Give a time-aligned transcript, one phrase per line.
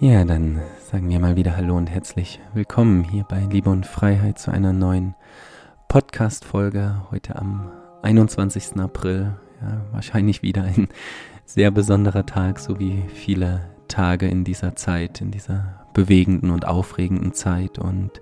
[0.00, 0.60] Ja, dann
[0.90, 4.72] sagen wir mal wieder Hallo und herzlich willkommen hier bei Liebe und Freiheit zu einer
[4.72, 5.14] neuen
[5.86, 7.70] Podcast-Folge heute am
[8.02, 8.76] 21.
[8.80, 9.36] April.
[9.62, 10.88] Ja, wahrscheinlich wieder ein
[11.44, 17.32] sehr besonderer Tag, so wie viele Tage in dieser Zeit, in dieser bewegenden und aufregenden
[17.32, 17.78] Zeit.
[17.78, 18.20] Und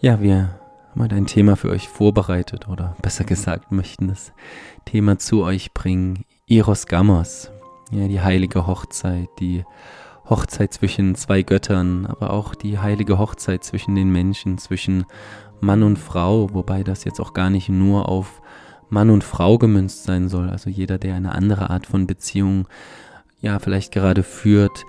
[0.00, 4.32] ja, wir haben heute ein Thema für euch vorbereitet oder besser gesagt möchten das
[4.84, 6.26] Thema zu euch bringen.
[6.46, 7.50] Eros Gamos,
[7.90, 9.64] ja, die heilige Hochzeit, die
[10.28, 15.04] Hochzeit zwischen zwei Göttern, aber auch die heilige Hochzeit zwischen den Menschen, zwischen
[15.60, 18.42] Mann und Frau, wobei das jetzt auch gar nicht nur auf
[18.88, 20.50] Mann und Frau gemünzt sein soll.
[20.50, 22.68] Also jeder, der eine andere Art von Beziehung
[23.40, 24.84] ja vielleicht gerade führt,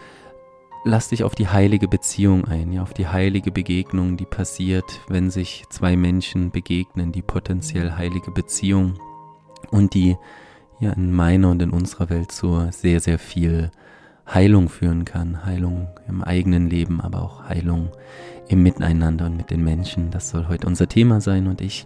[0.84, 5.32] lass dich auf die heilige Beziehung ein, ja, auf die heilige Begegnung, die passiert, wenn
[5.32, 8.96] sich zwei Menschen begegnen, die potenziell heilige Beziehung
[9.72, 10.18] und die
[10.80, 13.72] ja in meiner und in unserer Welt so sehr, sehr viel
[14.28, 15.46] Heilung führen kann.
[15.46, 17.92] Heilung im eigenen Leben, aber auch Heilung
[18.48, 20.12] im Miteinander und mit den Menschen.
[20.12, 21.86] Das soll heute unser Thema sein und ich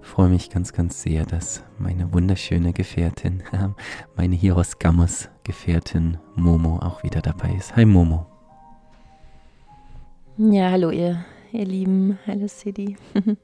[0.00, 3.42] freue mich ganz, ganz sehr, dass meine wunderschöne Gefährtin,
[4.16, 7.76] meine Hiros Gamos Gefährtin Momo auch wieder dabei ist.
[7.76, 8.26] Hi Momo.
[10.36, 12.18] Ja, hallo ihr, ihr Lieben.
[12.26, 12.96] Hallo City.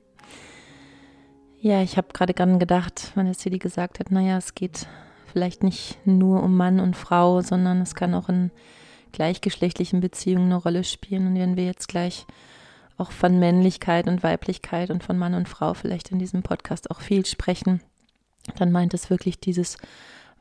[1.61, 4.87] ja, ich habe gerade dran gedacht, wenn der City gesagt hat, naja, es geht
[5.35, 8.53] vielleicht nicht nur um Mann und Frau, sondern es kann auch in
[9.11, 11.27] gleichgeschlechtlichen Beziehungen eine Rolle spielen.
[11.27, 12.25] Und wenn wir jetzt gleich
[12.97, 17.01] auch von Männlichkeit und Weiblichkeit und von Mann und Frau vielleicht in diesem Podcast auch
[17.01, 17.81] viel sprechen,
[18.59, 19.77] dann meint es wirklich dieses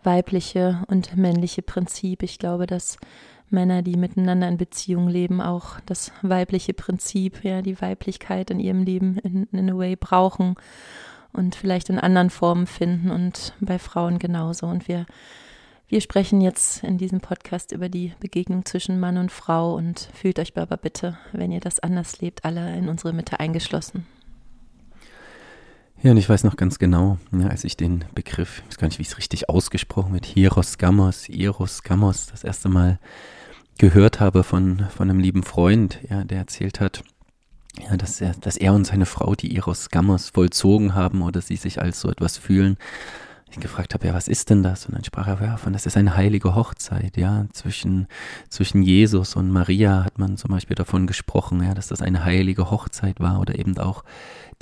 [0.03, 2.21] weibliche und männliche Prinzip.
[2.21, 2.97] Ich glaube, dass
[3.49, 8.83] Männer, die miteinander in Beziehung leben, auch das weibliche Prinzip, ja, die Weiblichkeit in ihrem
[8.83, 10.55] Leben in, in a way brauchen
[11.33, 14.67] und vielleicht in anderen Formen finden und bei Frauen genauso.
[14.67, 15.05] Und wir,
[15.87, 20.39] wir sprechen jetzt in diesem Podcast über die Begegnung zwischen Mann und Frau und fühlt
[20.39, 24.05] euch aber bitte, wenn ihr das anders lebt, alle in unsere Mitte eingeschlossen.
[26.03, 28.87] Ja, und ich weiß noch ganz genau, ja, als ich den Begriff, ich weiß gar
[28.87, 32.99] nicht, wie es richtig ausgesprochen wird, Hieros Gamos, Hieros Gamos, das erste Mal
[33.77, 37.03] gehört habe von, von einem lieben Freund, ja, der erzählt hat,
[37.81, 41.55] ja, dass er, dass er und seine Frau die Eros Gamos vollzogen haben oder sie
[41.55, 42.77] sich als so etwas fühlen.
[43.49, 44.87] Ich gefragt habe, ja, was ist denn das?
[44.87, 48.07] Und dann sprach er ja, von, das ist eine heilige Hochzeit, ja, zwischen,
[48.49, 52.71] zwischen Jesus und Maria hat man zum Beispiel davon gesprochen, ja, dass das eine heilige
[52.71, 54.03] Hochzeit war oder eben auch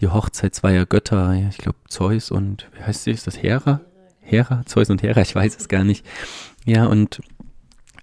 [0.02, 3.80] die Hochzeit zweier Götter, ja, ich glaube Zeus und, wie heißt sie, ist das Hera?
[4.20, 6.06] Hera, Zeus und Hera, ich weiß es gar nicht.
[6.66, 7.22] Ja, und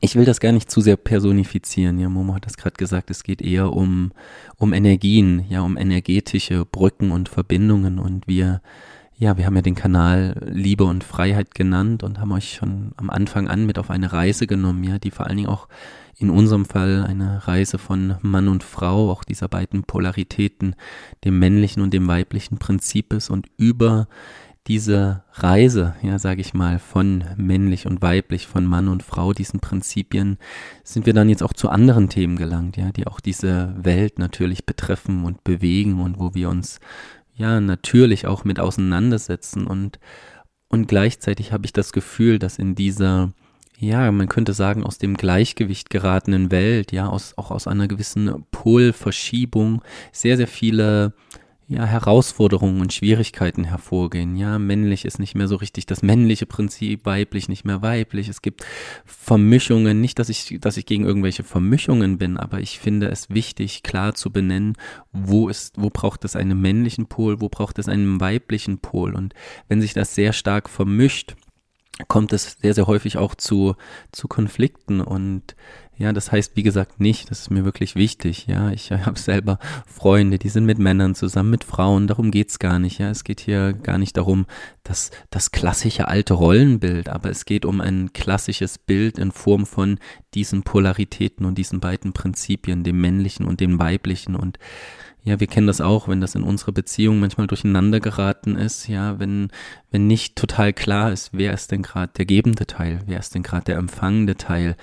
[0.00, 1.98] ich will das gar nicht zu sehr personifizieren.
[1.98, 4.12] Ja, Momo hat das gerade gesagt, es geht eher um,
[4.56, 8.62] um Energien, ja, um energetische Brücken und Verbindungen und wir,
[9.16, 13.10] ja, wir haben ja den Kanal Liebe und Freiheit genannt und haben euch schon am
[13.10, 15.68] Anfang an mit auf eine Reise genommen, ja, die vor allen Dingen auch
[16.20, 20.74] in unserem Fall eine Reise von Mann und Frau, auch dieser beiden Polaritäten,
[21.24, 24.08] dem männlichen und dem weiblichen Prinzip ist und über
[24.68, 29.60] diese Reise, ja, sage ich mal, von männlich und weiblich, von Mann und Frau, diesen
[29.60, 30.36] Prinzipien,
[30.84, 34.66] sind wir dann jetzt auch zu anderen Themen gelangt, ja, die auch diese Welt natürlich
[34.66, 36.80] betreffen und bewegen und wo wir uns
[37.34, 39.66] ja natürlich auch mit auseinandersetzen.
[39.66, 39.98] Und
[40.68, 43.32] und gleichzeitig habe ich das Gefühl, dass in dieser
[43.80, 48.44] ja, man könnte sagen, aus dem Gleichgewicht geratenen Welt, ja, aus, auch aus einer gewissen
[48.50, 51.12] Polverschiebung sehr, sehr viele
[51.70, 54.36] ja, Herausforderungen und Schwierigkeiten hervorgehen.
[54.36, 58.28] Ja, männlich ist nicht mehr so richtig das männliche Prinzip, weiblich nicht mehr weiblich.
[58.28, 58.64] Es gibt
[59.04, 60.00] Vermischungen.
[60.00, 64.14] Nicht, dass ich, dass ich gegen irgendwelche Vermischungen bin, aber ich finde es wichtig, klar
[64.14, 64.76] zu benennen,
[65.12, 69.14] wo ist, wo braucht es einen männlichen Pol, wo braucht es einen weiblichen Pol.
[69.14, 69.34] Und
[69.68, 71.36] wenn sich das sehr stark vermischt,
[72.06, 73.74] kommt es sehr, sehr häufig auch zu,
[74.10, 75.54] zu Konflikten und
[75.98, 78.46] ja, das heißt, wie gesagt, nicht, das ist mir wirklich wichtig.
[78.46, 82.78] Ja, ich habe selber Freunde, die sind mit Männern zusammen, mit Frauen, darum geht's gar
[82.78, 82.98] nicht.
[82.98, 84.46] Ja, es geht hier gar nicht darum,
[84.84, 89.98] dass das klassische alte Rollenbild, aber es geht um ein klassisches Bild in Form von
[90.34, 94.36] diesen Polaritäten und diesen beiden Prinzipien, dem männlichen und dem weiblichen.
[94.36, 94.58] Und
[95.28, 99.18] ja, wir kennen das auch, wenn das in unserer Beziehung manchmal durcheinander geraten ist, ja,
[99.18, 99.50] wenn,
[99.90, 103.42] wenn nicht total klar ist, wer ist denn gerade der gebende Teil, wer ist denn
[103.42, 104.74] gerade der empfangende Teil,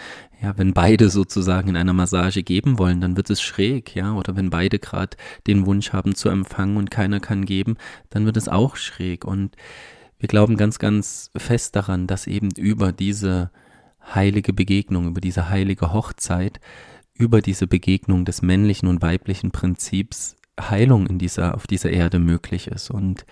[0.41, 4.35] ja, wenn beide sozusagen in einer Massage geben wollen, dann wird es schräg, ja, oder
[4.35, 7.77] wenn beide gerade den Wunsch haben zu empfangen und keiner kann geben,
[8.11, 9.25] dann wird es auch schräg.
[9.25, 9.55] Und
[10.19, 13.49] wir glauben ganz, ganz fest daran, dass eben über diese
[14.13, 16.59] heilige Begegnung, über diese heilige Hochzeit
[17.17, 22.67] über diese Begegnung des männlichen und weiblichen Prinzips Heilung in dieser, auf dieser Erde möglich
[22.67, 22.89] ist.
[22.89, 23.25] Und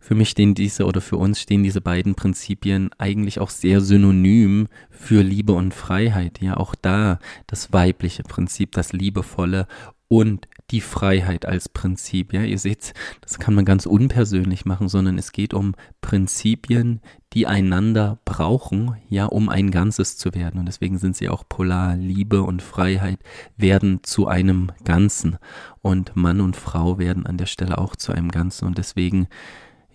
[0.00, 4.68] für mich stehen diese oder für uns stehen diese beiden Prinzipien eigentlich auch sehr synonym
[4.90, 6.40] für Liebe und Freiheit.
[6.40, 9.66] Ja, auch da das weibliche Prinzip, das liebevolle
[10.08, 12.32] und die Freiheit als Prinzip.
[12.32, 17.00] Ja, ihr seht, das kann man ganz unpersönlich machen, sondern es geht um Prinzipien,
[17.32, 20.60] die einander brauchen, ja, um ein Ganzes zu werden.
[20.60, 21.96] Und deswegen sind sie auch polar.
[21.96, 23.20] Liebe und Freiheit
[23.56, 25.38] werden zu einem Ganzen.
[25.80, 28.66] Und Mann und Frau werden an der Stelle auch zu einem Ganzen.
[28.66, 29.28] Und deswegen,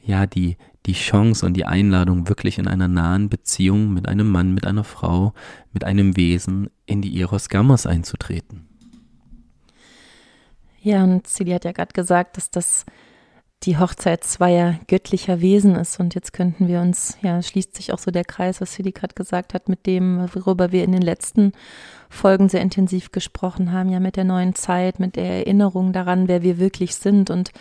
[0.03, 4.53] ja, die, die Chance und die Einladung, wirklich in einer nahen Beziehung mit einem Mann,
[4.53, 5.33] mit einer Frau,
[5.71, 8.72] mit einem Wesen in die Eros Gammas einzutreten.
[10.83, 12.85] Ja, und Celia hat ja gerade gesagt, dass das
[13.63, 15.97] die Hochzeit zweier göttlicher Wesen ist.
[15.97, 19.13] Und jetzt könnten wir uns, ja, schließt sich auch so der Kreis, was Celia gerade
[19.13, 21.53] gesagt hat, mit dem, worüber wir in den letzten
[22.09, 26.41] Folgen sehr intensiv gesprochen haben, ja, mit der neuen Zeit, mit der Erinnerung daran, wer
[26.41, 27.29] wir wirklich sind.
[27.29, 27.51] Und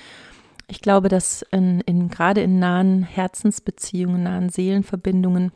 [0.67, 5.53] ich glaube, dass in, in, gerade in nahen Herzensbeziehungen, nahen Seelenverbindungen,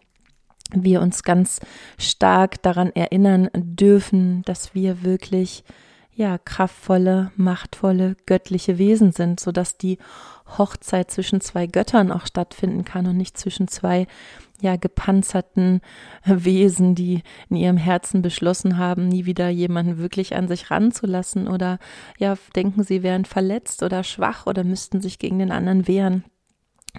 [0.72, 1.60] wir uns ganz
[1.98, 5.64] stark daran erinnern dürfen, dass wir wirklich
[6.16, 9.98] ja, kraftvolle, machtvolle, göttliche Wesen sind, sodass die
[10.58, 14.06] Hochzeit zwischen zwei Göttern auch stattfinden kann und nicht zwischen zwei
[14.62, 15.82] ja gepanzerten
[16.24, 21.78] Wesen, die in ihrem Herzen beschlossen haben, nie wieder jemanden wirklich an sich ranzulassen oder
[22.18, 26.24] ja denken, sie wären verletzt oder schwach oder müssten sich gegen den anderen wehren.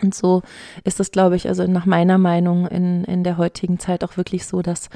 [0.01, 0.44] Und so
[0.83, 4.45] ist es, glaube ich, also nach meiner Meinung in, in der heutigen Zeit auch wirklich
[4.45, 4.89] so, dass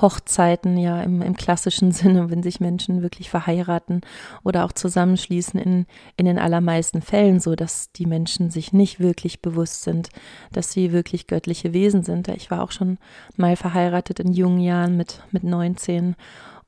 [0.00, 4.00] Hochzeiten ja im, im klassischen Sinne, wenn sich Menschen wirklich verheiraten
[4.44, 5.86] oder auch zusammenschließen, in,
[6.16, 10.08] in den allermeisten Fällen so, dass die Menschen sich nicht wirklich bewusst sind,
[10.52, 12.28] dass sie wirklich göttliche Wesen sind.
[12.28, 12.98] Ich war auch schon
[13.36, 16.16] mal verheiratet in jungen Jahren mit, mit 19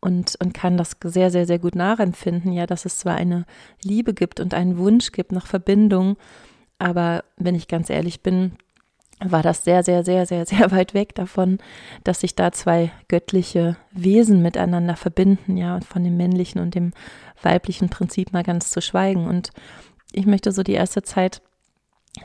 [0.00, 3.46] und, und kann das sehr, sehr, sehr gut nachempfinden, ja, dass es zwar eine
[3.82, 6.17] Liebe gibt und einen Wunsch gibt nach Verbindung,
[6.79, 8.53] aber wenn ich ganz ehrlich bin,
[9.21, 11.59] war das sehr, sehr, sehr, sehr, sehr weit weg davon,
[12.05, 16.93] dass sich da zwei göttliche Wesen miteinander verbinden, ja, von dem männlichen und dem
[17.43, 19.27] weiblichen Prinzip mal ganz zu schweigen.
[19.27, 19.51] Und
[20.13, 21.43] ich möchte so die erste Zeit,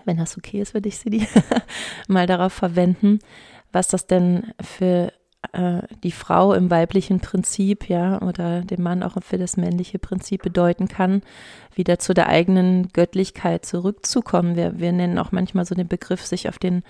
[0.06, 1.28] wenn das okay ist, würde ich sie
[2.08, 3.20] mal darauf verwenden,
[3.72, 5.12] was das denn für
[5.54, 10.44] äh, die Frau im weiblichen Prinzip, ja, oder dem Mann auch für das männliche Prinzip
[10.44, 11.22] bedeuten kann,
[11.76, 14.56] wieder zu der eigenen Göttlichkeit zurückzukommen.
[14.56, 16.84] Wir, wir nennen auch manchmal so den Begriff, sich auf den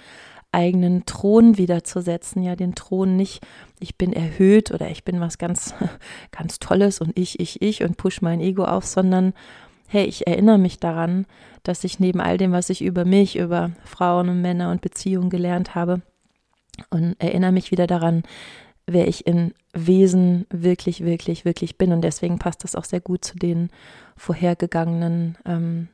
[0.54, 3.46] eigenen Thron wiederzusetzen, ja, den Thron nicht,
[3.80, 5.74] ich bin erhöht oder ich bin was ganz,
[6.32, 9.34] ganz Tolles und ich, ich, ich und push mein Ego auf, sondern
[9.88, 11.26] hey, ich erinnere mich daran,
[11.64, 15.30] dass ich neben all dem, was ich über mich, über Frauen und Männer und Beziehungen
[15.30, 16.02] gelernt habe,
[16.90, 18.24] und erinnere mich wieder daran,
[18.86, 21.94] wer ich in Wesen wirklich, wirklich, wirklich bin.
[21.94, 23.70] Und deswegen passt das auch sehr gut zu den
[24.18, 25.88] vorhergegangenen, ähm,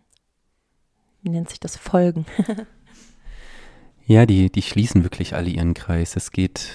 [1.21, 2.25] wie nennt sich das, Folgen.
[4.05, 6.15] ja, die, die schließen wirklich alle ihren Kreis.
[6.15, 6.71] Es geht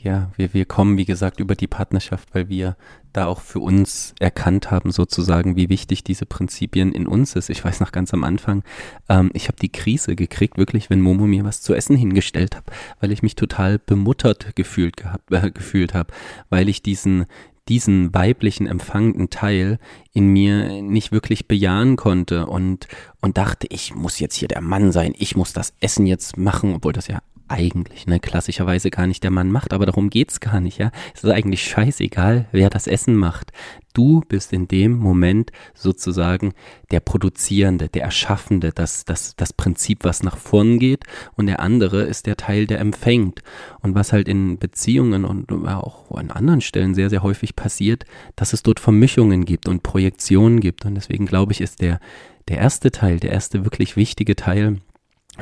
[0.00, 2.76] ja, wir, wir kommen, wie gesagt, über die Partnerschaft, weil wir
[3.12, 7.50] da auch für uns erkannt haben, sozusagen, wie wichtig diese Prinzipien in uns ist.
[7.50, 8.62] Ich weiß noch ganz am Anfang,
[9.08, 12.64] ähm, ich habe die Krise gekriegt, wirklich, wenn Momo mir was zu essen hingestellt hat,
[13.00, 16.12] weil ich mich total bemuttert gefühlt gehabt, äh, gefühlt habe,
[16.48, 17.26] weil ich diesen
[17.68, 19.78] diesen weiblichen empfangenden Teil
[20.14, 22.88] in mir nicht wirklich bejahen konnte und,
[23.20, 26.74] und dachte, ich muss jetzt hier der Mann sein, ich muss das Essen jetzt machen,
[26.74, 30.60] obwohl das ja eigentlich, ne, klassischerweise gar nicht der Mann macht, aber darum geht's gar
[30.60, 30.90] nicht, ja.
[31.14, 33.52] Es ist eigentlich scheißegal, wer das Essen macht.
[33.94, 36.52] Du bist in dem Moment sozusagen
[36.90, 42.02] der Produzierende, der Erschaffende, das, das, das Prinzip, was nach vorn geht und der andere
[42.02, 43.42] ist der Teil, der empfängt.
[43.80, 48.04] Und was halt in Beziehungen und auch an anderen Stellen sehr, sehr häufig passiert,
[48.36, 50.84] dass es dort Vermischungen gibt und Projektionen gibt.
[50.84, 52.00] Und deswegen glaube ich, ist der,
[52.48, 54.78] der erste Teil, der erste wirklich wichtige Teil,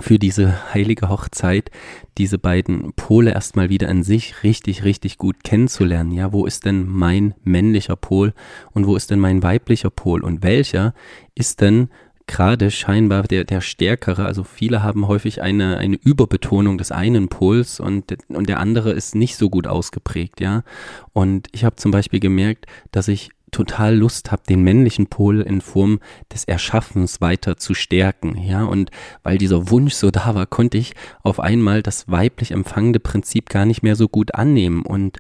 [0.00, 1.71] für diese heilige Hochzeit,
[2.19, 6.12] diese beiden Pole erstmal wieder an sich richtig, richtig gut kennenzulernen.
[6.12, 8.35] Ja, wo ist denn mein männlicher Pol
[8.73, 10.95] und wo ist denn mein weiblicher Pol und welcher
[11.35, 11.88] ist denn
[12.26, 14.25] gerade scheinbar der, der stärkere.
[14.25, 19.15] Also viele haben häufig eine, eine Überbetonung des einen Pols und, und der andere ist
[19.15, 20.65] nicht so gut ausgeprägt, ja.
[21.12, 25.63] Und ich habe zum Beispiel gemerkt, dass ich total Lust habe, den männlichen Pol in
[25.63, 28.91] Form des Erschaffens weiter zu stärken, ja, und
[29.23, 33.65] weil dieser Wunsch so da war, konnte ich auf einmal das weiblich empfangende Prinzip gar
[33.65, 34.83] nicht mehr so gut annehmen.
[34.85, 35.19] Und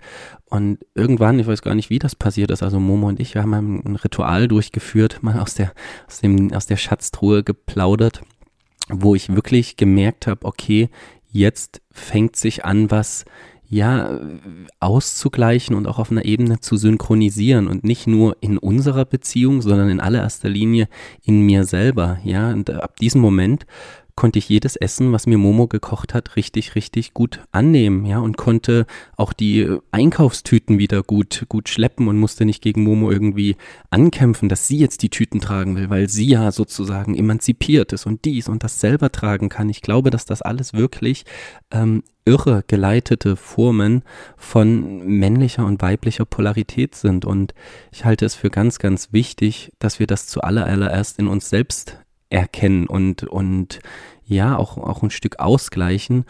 [0.48, 3.42] und irgendwann, ich weiß gar nicht, wie das passiert ist, also Momo und ich, wir
[3.42, 5.72] haben ein Ritual durchgeführt, mal aus der
[6.06, 8.20] aus dem aus der Schatztruhe geplaudert,
[8.90, 10.90] wo ich wirklich gemerkt habe, okay,
[11.32, 13.24] jetzt fängt sich an, was
[13.68, 14.20] ja,
[14.80, 19.88] auszugleichen und auch auf einer Ebene zu synchronisieren und nicht nur in unserer Beziehung, sondern
[19.88, 20.88] in allererster Linie
[21.24, 22.50] in mir selber, ja.
[22.50, 23.66] Und ab diesem Moment
[24.16, 28.38] konnte ich jedes Essen, was mir Momo gekocht hat, richtig, richtig gut annehmen, ja, und
[28.38, 33.56] konnte auch die Einkaufstüten wieder gut, gut schleppen und musste nicht gegen Momo irgendwie
[33.90, 38.24] ankämpfen, dass sie jetzt die Tüten tragen will, weil sie ja sozusagen emanzipiert ist und
[38.24, 39.68] dies und das selber tragen kann.
[39.68, 41.24] Ich glaube, dass das alles wirklich
[41.70, 44.02] ähm, irre geleitete Formen
[44.36, 47.24] von männlicher und weiblicher Polarität sind.
[47.24, 47.54] Und
[47.92, 51.98] ich halte es für ganz, ganz wichtig, dass wir das zuallererst in uns selbst
[52.30, 53.80] erkennen und, und
[54.24, 56.24] ja, auch, auch ein Stück ausgleichen.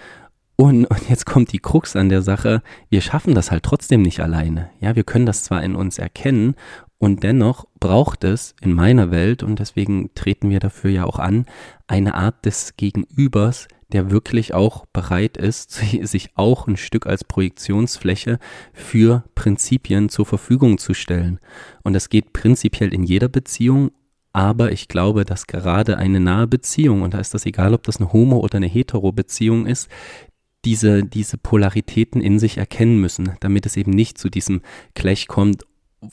[0.57, 4.21] Und, und jetzt kommt die Krux an der Sache, wir schaffen das halt trotzdem nicht
[4.21, 4.71] alleine.
[4.81, 6.55] Ja, wir können das zwar in uns erkennen
[6.99, 11.45] und dennoch braucht es in meiner Welt, und deswegen treten wir dafür ja auch an,
[11.87, 15.73] eine Art des Gegenübers, der wirklich auch bereit ist,
[16.03, 18.39] sich auch ein Stück als Projektionsfläche
[18.73, 21.39] für Prinzipien zur Verfügung zu stellen.
[21.83, 23.91] Und das geht prinzipiell in jeder Beziehung
[24.37, 27.97] aber ich glaube, dass gerade eine nahe Beziehung, und da ist das egal, ob das
[27.97, 29.89] eine Homo- oder eine Hetero-Beziehung ist,
[30.67, 34.61] diese, diese Polaritäten in sich erkennen müssen, damit es eben nicht zu diesem
[34.95, 35.65] Clash kommt,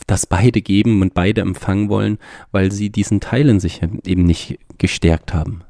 [0.08, 2.18] dass beide geben und beide empfangen wollen,
[2.54, 5.66] weil sie diesen Teil in sich eben nicht gestärkt haben.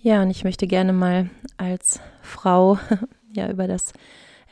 [0.00, 2.78] Ja, und ich möchte gerne mal als Frau
[3.34, 3.94] ja über das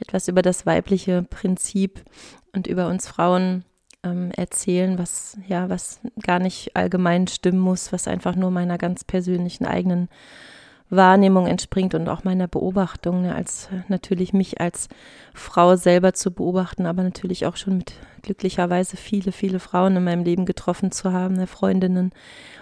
[0.01, 2.05] etwas über das weibliche Prinzip
[2.53, 3.65] und über uns Frauen
[4.05, 9.05] ähm, erzählen, was ja, was gar nicht allgemein stimmen muss, was einfach nur meiner ganz
[9.05, 10.09] persönlichen eigenen
[10.91, 14.89] Wahrnehmung entspringt und auch meiner Beobachtung, ne, als natürlich mich als
[15.35, 20.25] Frau selber zu beobachten, aber natürlich auch schon mit glücklicherweise viele, viele Frauen in meinem
[20.25, 22.13] Leben getroffen zu haben, ne, Freundinnen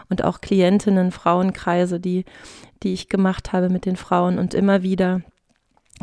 [0.09, 2.25] und auch Klientinnen, Frauenkreise, die,
[2.83, 5.23] die ich gemacht habe mit den Frauen und immer wieder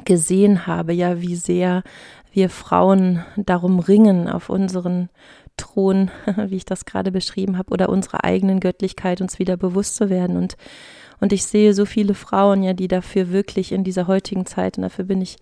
[0.06, 1.84] gesehen habe, ja, wie sehr
[2.34, 5.10] wir Frauen darum ringen, auf unseren
[5.56, 6.12] Thron,
[6.48, 10.36] wie ich das gerade beschrieben habe, oder unserer eigenen Göttlichkeit uns wieder bewusst zu werden.
[10.36, 10.58] Und,
[11.22, 14.82] und ich sehe so viele Frauen, ja, die dafür wirklich in dieser heutigen Zeit, und
[14.82, 15.38] dafür bin ich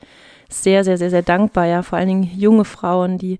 [0.50, 3.39] sehr, sehr, sehr, sehr dankbar, ja, vor allen Dingen junge Frauen, die,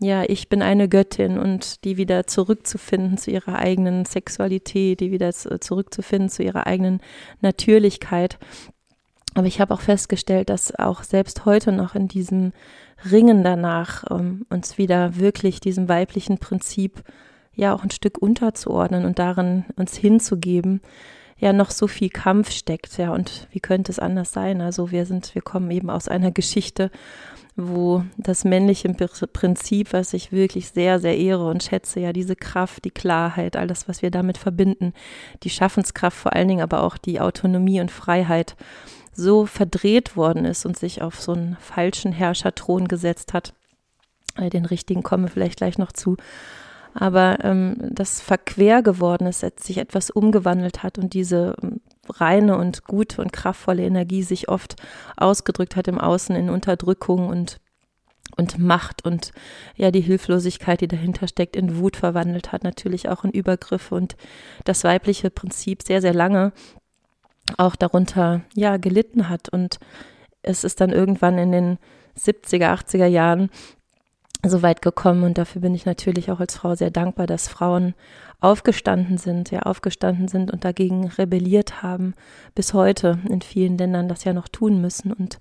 [0.00, 5.32] ja, ich bin eine Göttin und die wieder zurückzufinden zu ihrer eigenen Sexualität, die wieder
[5.32, 7.00] zurückzufinden zu ihrer eigenen
[7.40, 8.38] Natürlichkeit.
[9.34, 12.52] Aber ich habe auch festgestellt, dass auch selbst heute noch in diesem
[13.10, 17.02] Ringen danach, um uns wieder wirklich diesem weiblichen Prinzip
[17.54, 20.80] ja auch ein Stück unterzuordnen und darin uns hinzugeben,
[21.38, 24.60] ja noch so viel Kampf steckt, ja, und wie könnte es anders sein?
[24.60, 26.90] Also wir sind, wir kommen eben aus einer Geschichte,
[27.56, 32.84] wo das männliche Prinzip, was ich wirklich sehr, sehr ehre und schätze, ja, diese Kraft,
[32.84, 34.92] die Klarheit, alles, was wir damit verbinden,
[35.42, 38.56] die Schaffenskraft vor allen Dingen, aber auch die Autonomie und Freiheit,
[39.18, 43.52] so verdreht worden ist und sich auf so einen falschen Herrscherthron gesetzt hat.
[44.38, 46.16] Den richtigen komme vielleicht gleich noch zu.
[46.94, 52.84] Aber ähm, das verquer geworden ist, sich etwas umgewandelt hat und diese ähm, reine und
[52.84, 54.76] gute und kraftvolle Energie sich oft
[55.16, 57.58] ausgedrückt hat im Außen in Unterdrückung und
[58.36, 59.32] und Macht und
[59.74, 64.16] ja die Hilflosigkeit, die dahinter steckt, in Wut verwandelt hat, natürlich auch in Übergriffe und
[64.64, 66.52] das weibliche Prinzip sehr, sehr lange
[67.56, 69.48] auch darunter ja gelitten hat.
[69.48, 69.78] Und
[70.42, 71.78] es ist dann irgendwann in den
[72.18, 73.50] 70er, 80er Jahren
[74.46, 75.24] so weit gekommen.
[75.24, 77.94] Und dafür bin ich natürlich auch als Frau sehr dankbar, dass Frauen
[78.40, 82.14] aufgestanden sind, ja aufgestanden sind und dagegen rebelliert haben,
[82.54, 85.12] bis heute in vielen Ländern das ja noch tun müssen.
[85.12, 85.40] Und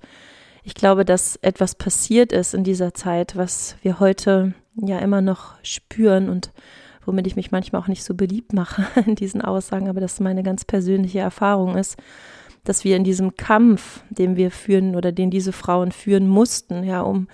[0.64, 5.54] ich glaube, dass etwas passiert ist in dieser Zeit, was wir heute ja immer noch
[5.64, 6.52] spüren und
[7.08, 10.44] womit ich mich manchmal auch nicht so beliebt mache in diesen Aussagen, aber das meine
[10.44, 11.98] ganz persönliche Erfahrung ist,
[12.64, 17.02] dass wir in diesem Kampf, den wir führen oder den diese Frauen führen mussten, ja,
[17.02, 17.28] um,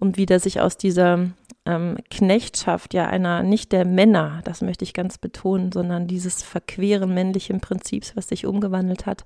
[0.00, 1.30] um wieder sich aus dieser
[1.64, 7.14] ähm, Knechtschaft, ja, einer, nicht der Männer, das möchte ich ganz betonen, sondern dieses verqueren
[7.14, 9.24] männlichen Prinzips, was sich umgewandelt hat,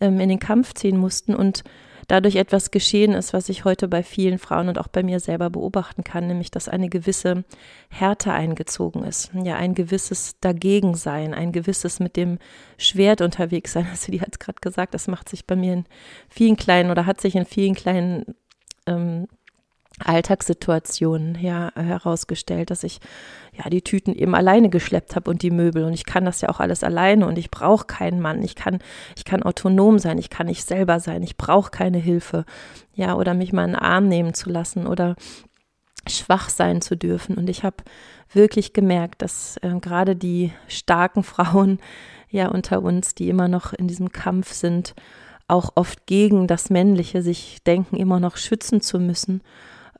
[0.00, 1.62] ähm, in den Kampf ziehen mussten und
[2.06, 5.50] dadurch etwas geschehen ist, was ich heute bei vielen Frauen und auch bei mir selber
[5.50, 7.44] beobachten kann, nämlich dass eine gewisse
[7.88, 9.30] Härte eingezogen ist.
[9.34, 12.38] Ja, ein gewisses Dagegensein, ein gewisses mit dem
[12.78, 13.86] Schwert unterwegs sein.
[13.94, 15.84] Also die hat es gerade gesagt, das macht sich bei mir in
[16.28, 18.34] vielen kleinen oder hat sich in vielen kleinen
[18.86, 19.28] ähm,
[20.00, 22.98] Alltagssituationen ja, herausgestellt, dass ich
[23.52, 26.48] ja die Tüten eben alleine geschleppt habe und die Möbel und ich kann das ja
[26.48, 28.42] auch alles alleine und ich brauche keinen Mann.
[28.42, 28.80] Ich kann
[29.16, 32.44] ich kann autonom sein, ich kann nicht selber sein, ich brauche keine Hilfe.
[32.94, 35.14] Ja, oder mich mal in den Arm nehmen zu lassen oder
[36.08, 37.76] schwach sein zu dürfen und ich habe
[38.32, 41.78] wirklich gemerkt, dass äh, gerade die starken Frauen
[42.30, 44.94] ja unter uns, die immer noch in diesem Kampf sind,
[45.46, 49.42] auch oft gegen das Männliche sich denken, immer noch schützen zu müssen,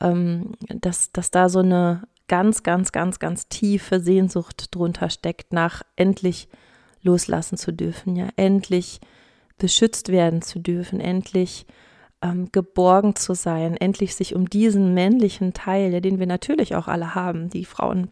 [0.04, 5.82] ähm, dass, dass da so eine ganz, ganz, ganz, ganz tiefe Sehnsucht drunter steckt, nach
[5.96, 6.48] endlich
[7.02, 9.00] loslassen zu dürfen, ja, endlich
[9.58, 11.66] beschützt werden zu dürfen, endlich
[12.22, 16.88] ähm, geborgen zu sein, endlich sich um diesen männlichen Teil, ja, den wir natürlich auch
[16.88, 18.10] alle haben, die Frauen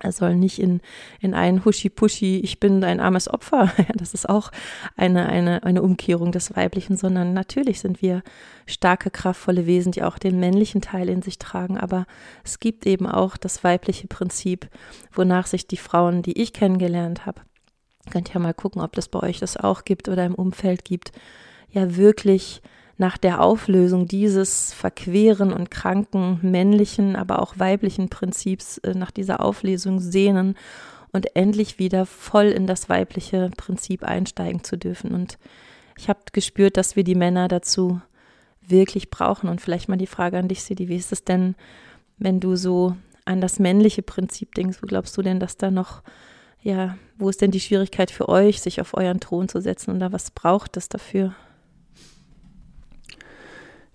[0.00, 0.80] er soll nicht in,
[1.20, 3.72] in ein Huschi-Puschi, ich bin ein armes Opfer.
[3.94, 4.50] Das ist auch
[4.96, 8.22] eine, eine, eine Umkehrung des Weiblichen, sondern natürlich sind wir
[8.66, 11.78] starke, kraftvolle Wesen, die auch den männlichen Teil in sich tragen.
[11.78, 12.06] Aber
[12.44, 14.68] es gibt eben auch das weibliche Prinzip,
[15.12, 17.42] wonach sich die Frauen, die ich kennengelernt habe,
[18.10, 20.84] könnt ihr ja mal gucken, ob das bei euch das auch gibt oder im Umfeld
[20.84, 21.12] gibt,
[21.70, 22.62] ja wirklich
[22.96, 29.40] nach der Auflösung dieses verqueren und kranken männlichen, aber auch weiblichen Prinzips, äh, nach dieser
[29.40, 30.56] Auflösung sehnen
[31.12, 35.12] und endlich wieder voll in das weibliche Prinzip einsteigen zu dürfen.
[35.12, 35.38] Und
[35.96, 38.00] ich habe gespürt, dass wir die Männer dazu
[38.60, 39.48] wirklich brauchen.
[39.48, 41.54] Und vielleicht mal die Frage an dich, Sidi, wie ist es denn,
[42.18, 44.78] wenn du so an das männliche Prinzip denkst?
[44.82, 46.02] Wo glaubst du denn, dass da noch,
[46.62, 49.90] ja, wo ist denn die Schwierigkeit für euch, sich auf euren Thron zu setzen?
[49.90, 51.34] Und da was braucht es dafür?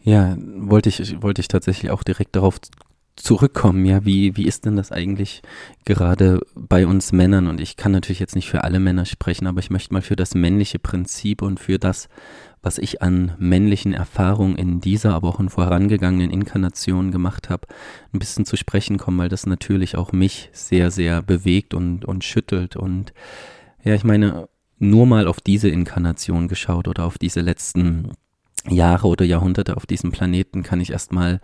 [0.09, 2.59] Ja, wollte ich, wollte ich tatsächlich auch direkt darauf
[3.15, 3.85] zurückkommen.
[3.85, 5.43] Ja, wie, wie ist denn das eigentlich
[5.85, 7.45] gerade bei uns Männern?
[7.45, 10.15] Und ich kann natürlich jetzt nicht für alle Männer sprechen, aber ich möchte mal für
[10.15, 12.09] das männliche Prinzip und für das,
[12.63, 17.67] was ich an männlichen Erfahrungen in dieser, aber auch in vorangegangenen Inkarnationen gemacht habe,
[18.11, 22.23] ein bisschen zu sprechen kommen, weil das natürlich auch mich sehr, sehr bewegt und, und
[22.23, 22.77] schüttelt.
[22.77, 23.13] Und
[23.83, 24.49] ja, ich meine,
[24.79, 28.13] nur mal auf diese Inkarnation geschaut oder auf diese letzten
[28.67, 31.39] Jahre oder Jahrhunderte auf diesem Planeten kann ich erstmal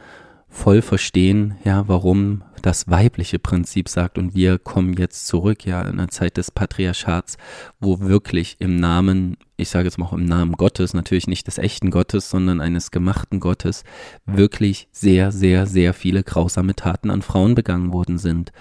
[0.56, 6.00] voll verstehen, ja, warum das weibliche Prinzip sagt und wir kommen jetzt zurück, ja, in
[6.00, 7.38] einer Zeit des Patriarchats,
[7.80, 11.58] wo wirklich im Namen, ich sage jetzt mal auch im Namen Gottes, natürlich nicht des
[11.58, 13.84] echten Gottes, sondern eines gemachten Gottes,
[14.26, 18.52] wirklich sehr, sehr, sehr viele grausame Taten an Frauen begangen worden sind.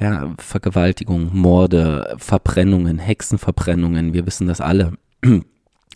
[0.00, 4.92] Ja, Vergewaltigung, Morde, Verbrennungen, Hexenverbrennungen, wir wissen das alle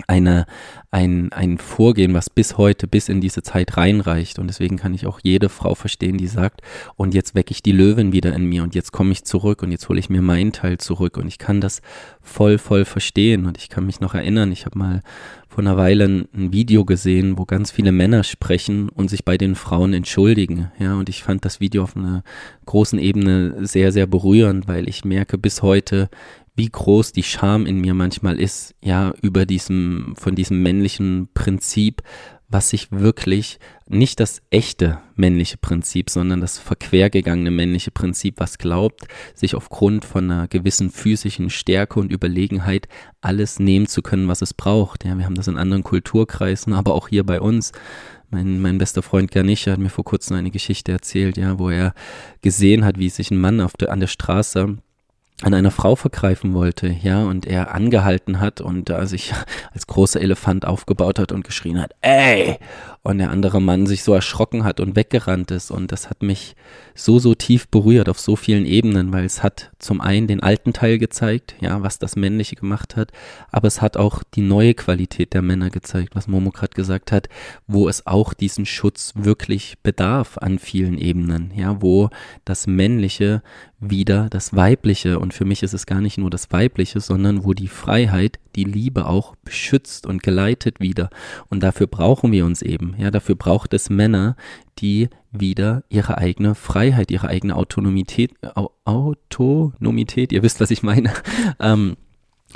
[0.08, 0.46] eine,
[0.90, 4.38] ein, ein Vorgehen, was bis heute, bis in diese Zeit reinreicht.
[4.38, 6.62] Und deswegen kann ich auch jede Frau verstehen, die sagt,
[6.96, 9.70] und jetzt wecke ich die Löwen wieder in mir und jetzt komme ich zurück und
[9.70, 11.16] jetzt hole ich mir meinen Teil zurück.
[11.16, 11.82] Und ich kann das
[12.20, 13.46] voll, voll verstehen.
[13.46, 15.00] Und ich kann mich noch erinnern, ich habe mal
[15.50, 19.36] vor einer Weile ein, ein Video gesehen, wo ganz viele Männer sprechen und sich bei
[19.36, 20.70] den Frauen entschuldigen.
[20.78, 22.22] Ja, und ich fand das Video auf einer
[22.66, 26.08] großen Ebene sehr, sehr berührend, weil ich merke bis heute,
[26.60, 32.02] wie groß die Scham in mir manchmal ist, ja, über diesem, von diesem männlichen Prinzip,
[32.48, 39.06] was sich wirklich nicht das echte männliche Prinzip, sondern das verquergegangene männliche Prinzip, was glaubt,
[39.34, 42.88] sich aufgrund von einer gewissen physischen Stärke und Überlegenheit
[43.22, 45.06] alles nehmen zu können, was es braucht.
[45.06, 47.72] Ja, wir haben das in anderen Kulturkreisen, aber auch hier bei uns.
[48.28, 51.94] Mein, mein bester Freund Ganesha hat mir vor kurzem eine Geschichte erzählt, ja, wo er
[52.42, 54.76] gesehen hat, wie sich ein Mann auf der, an der Straße
[55.42, 59.32] an einer Frau vergreifen wollte, ja, und er angehalten hat und da sich
[59.72, 62.58] als großer Elefant aufgebaut hat und geschrien hat, ey!
[63.02, 66.54] Und der andere Mann sich so erschrocken hat und weggerannt ist und das hat mich
[66.94, 70.74] so, so tief berührt auf so vielen Ebenen, weil es hat zum einen den alten
[70.74, 73.10] Teil gezeigt, ja, was das Männliche gemacht hat,
[73.50, 77.30] aber es hat auch die neue Qualität der Männer gezeigt, was Momo gerade gesagt hat,
[77.66, 82.10] wo es auch diesen Schutz wirklich bedarf an vielen Ebenen, ja, wo
[82.44, 83.42] das Männliche
[83.80, 87.54] wieder das Weibliche und für mich ist es gar nicht nur das Weibliche, sondern wo
[87.54, 91.10] die Freiheit, die Liebe auch beschützt und geleitet wieder.
[91.48, 92.94] Und dafür brauchen wir uns eben.
[92.98, 94.36] Ja, dafür braucht es Männer,
[94.78, 98.32] die wieder ihre eigene Freiheit, ihre eigene Autonomität,
[98.84, 101.12] Autonomität, ihr wisst, was ich meine,
[101.60, 101.96] ähm,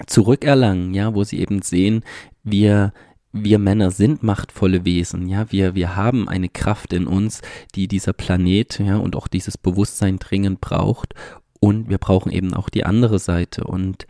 [0.06, 2.02] zurückerlangen, ja, wo sie eben sehen,
[2.42, 2.92] wir
[3.36, 7.42] wir Männer sind machtvolle Wesen, ja, wir, wir haben eine Kraft in uns,
[7.74, 11.14] die dieser Planet, ja, und auch dieses Bewusstsein dringend braucht.
[11.60, 13.64] Und wir brauchen eben auch die andere Seite.
[13.64, 14.06] Und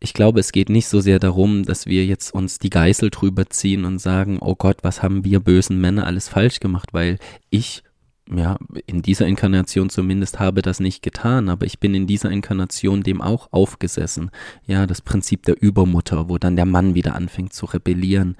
[0.00, 3.48] ich glaube, es geht nicht so sehr darum, dass wir jetzt uns die Geißel drüber
[3.50, 7.18] ziehen und sagen, oh Gott, was haben wir bösen Männer alles falsch gemacht, weil
[7.50, 7.82] ich
[8.30, 8.56] ja,
[8.86, 13.20] in dieser Inkarnation zumindest habe das nicht getan, aber ich bin in dieser Inkarnation dem
[13.20, 14.30] auch aufgesessen.
[14.66, 18.36] Ja, das Prinzip der Übermutter, wo dann der Mann wieder anfängt zu rebellieren.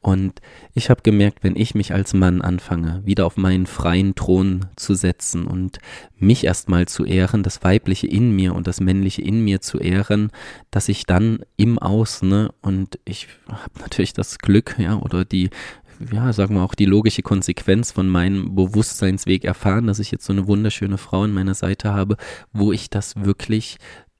[0.00, 0.40] Und
[0.72, 4.94] ich habe gemerkt, wenn ich mich als Mann anfange, wieder auf meinen freien Thron zu
[4.94, 5.80] setzen und
[6.18, 10.30] mich erstmal zu ehren, das Weibliche in mir und das Männliche in mir zu ehren,
[10.70, 15.50] dass ich dann im Außen, ne, und ich habe natürlich das Glück, ja, oder die
[16.12, 20.32] ja, sagen wir auch die logische Konsequenz von meinem Bewusstseinsweg erfahren, dass ich jetzt so
[20.32, 22.16] eine wunderschöne Frau an meiner Seite habe,
[22.52, 23.78] wo ich das wirklich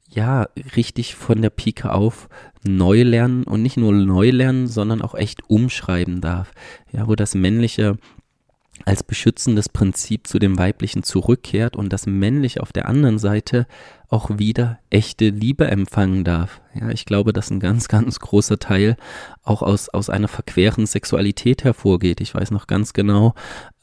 [0.08, 2.28] ja, richtig von der Pike auf
[2.64, 6.52] neu lernen und nicht nur neu lernen, sondern auch echt umschreiben darf.
[6.92, 7.98] Ja, wo das Männliche
[8.84, 13.66] als beschützendes Prinzip zu dem Weiblichen zurückkehrt und das Männliche auf der anderen Seite
[14.08, 16.60] auch wieder echte Liebe empfangen darf.
[16.78, 18.96] Ja, ich glaube, dass ein ganz, ganz großer Teil
[19.42, 22.20] auch aus, aus einer verqueren Sexualität hervorgeht.
[22.20, 23.34] Ich weiß noch ganz genau,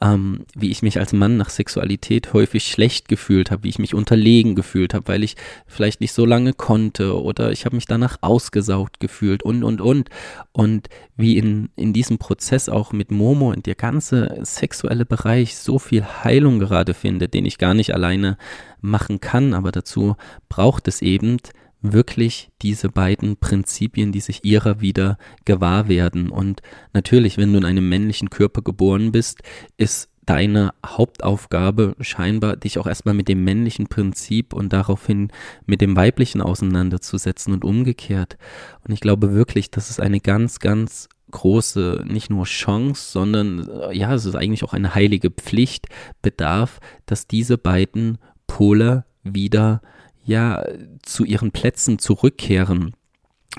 [0.02, 3.96] ähm, wie ich mich als Mann nach Sexualität häufig schlecht gefühlt habe, wie ich mich
[3.96, 8.18] unterlegen gefühlt habe, weil ich vielleicht nicht so lange konnte oder ich habe mich danach
[8.22, 10.10] ausgesaugt gefühlt und, und, und.
[10.52, 15.80] Und wie in, in diesem Prozess auch mit Momo und der ganze sexuelle Bereich so
[15.80, 18.38] viel Heilung gerade findet, den ich gar nicht alleine
[18.84, 20.16] machen kann, aber dazu
[20.50, 21.38] braucht es eben
[21.82, 26.30] wirklich diese beiden Prinzipien, die sich ihrer wieder gewahr werden.
[26.30, 26.62] Und
[26.94, 29.42] natürlich, wenn du in einem männlichen Körper geboren bist,
[29.78, 35.30] ist deine Hauptaufgabe scheinbar, dich auch erstmal mit dem männlichen Prinzip und daraufhin
[35.66, 38.38] mit dem weiblichen auseinanderzusetzen und umgekehrt.
[38.86, 44.14] Und ich glaube wirklich, das ist eine ganz, ganz große, nicht nur Chance, sondern ja,
[44.14, 45.88] es ist eigentlich auch eine heilige Pflicht,
[46.22, 49.82] bedarf, dass diese beiden Pole wieder
[50.26, 50.64] ja
[51.02, 52.96] zu ihren Plätzen zurückkehren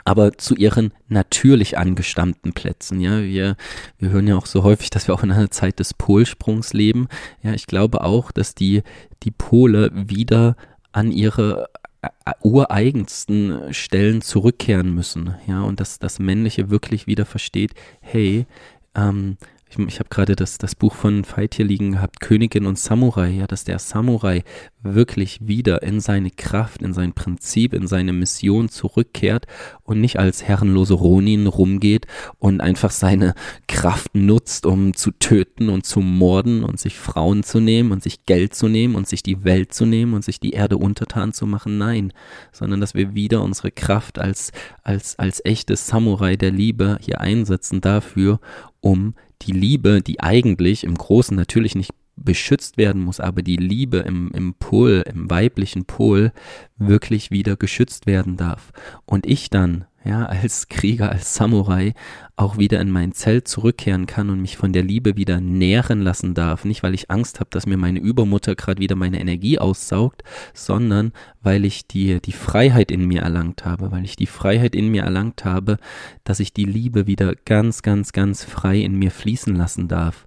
[0.05, 3.01] aber zu ihren natürlich angestammten Plätzen.
[3.01, 3.57] Ja, wir,
[3.99, 7.09] wir hören ja auch so häufig, dass wir auch in einer Zeit des Polsprungs leben.
[7.43, 8.83] Ja, ich glaube auch, dass die,
[9.23, 10.57] die Pole wieder
[10.93, 11.69] an ihre
[12.03, 15.35] äh, ureigensten Stellen zurückkehren müssen.
[15.47, 18.47] Ja, und dass das Männliche wirklich wieder versteht, hey,
[18.95, 19.37] ähm,
[19.69, 23.31] ich, ich habe gerade das, das Buch von Veit hier liegen gehabt, Königin und Samurai,
[23.31, 24.45] ja, dass der Samurai
[24.83, 29.47] wirklich wieder in seine Kraft, in sein Prinzip, in seine Mission zurückkehrt
[29.83, 32.07] und nicht als herrenlose Ronin rumgeht
[32.39, 33.35] und einfach seine
[33.67, 38.27] Kraft nutzt, um zu töten und zu morden und sich Frauen zu nehmen und sich
[38.27, 41.47] Geld zu nehmen und sich die Welt zu nehmen und sich die Erde untertan zu
[41.47, 41.79] machen.
[41.79, 42.13] Nein,
[42.53, 47.81] sondern dass wir wieder unsere Kraft als, als, als echtes Samurai der Liebe hier einsetzen
[47.81, 48.41] dafür,
[48.81, 53.99] um die Liebe, die eigentlich im Großen natürlich nicht beschützt werden muss, aber die Liebe
[53.99, 56.33] im, im Pol, im weiblichen Pol
[56.77, 58.73] wirklich wieder geschützt werden darf.
[59.05, 61.95] Und ich dann, ja, als Krieger, als Samurai
[62.37, 66.35] auch wieder in mein Zelt zurückkehren kann und mich von der Liebe wieder nähren lassen
[66.35, 66.65] darf.
[66.65, 71.13] Nicht, weil ich Angst habe, dass mir meine Übermutter gerade wieder meine Energie aussaugt, sondern
[71.43, 75.05] weil ich die, die Freiheit in mir erlangt habe, weil ich die Freiheit in mir
[75.05, 75.79] erlangt habe,
[76.25, 80.27] dass ich die Liebe wieder ganz, ganz, ganz frei in mir fließen lassen darf.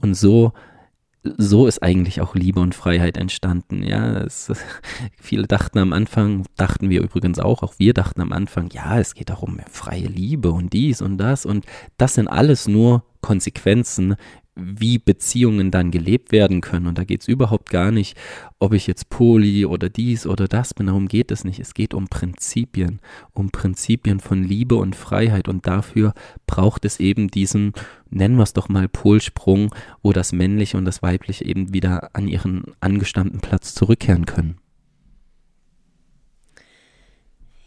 [0.00, 0.52] Und so
[1.22, 3.82] so ist eigentlich auch Liebe und Freiheit entstanden.
[3.82, 4.50] Ja, es,
[5.20, 9.14] viele dachten am Anfang, dachten wir übrigens auch, auch wir dachten am Anfang, ja, es
[9.14, 11.66] geht auch um freie Liebe und dies und das und
[11.98, 14.16] das sind alles nur Konsequenzen,
[14.62, 16.86] wie Beziehungen dann gelebt werden können.
[16.86, 18.16] Und da geht es überhaupt gar nicht,
[18.58, 20.86] ob ich jetzt Poli oder dies oder das bin.
[20.86, 21.60] Darum geht es nicht.
[21.60, 23.00] Es geht um Prinzipien,
[23.32, 25.48] um Prinzipien von Liebe und Freiheit.
[25.48, 26.14] Und dafür
[26.46, 27.72] braucht es eben diesen,
[28.10, 32.28] nennen wir es doch mal, Polsprung, wo das Männliche und das Weibliche eben wieder an
[32.28, 34.58] ihren angestammten Platz zurückkehren können.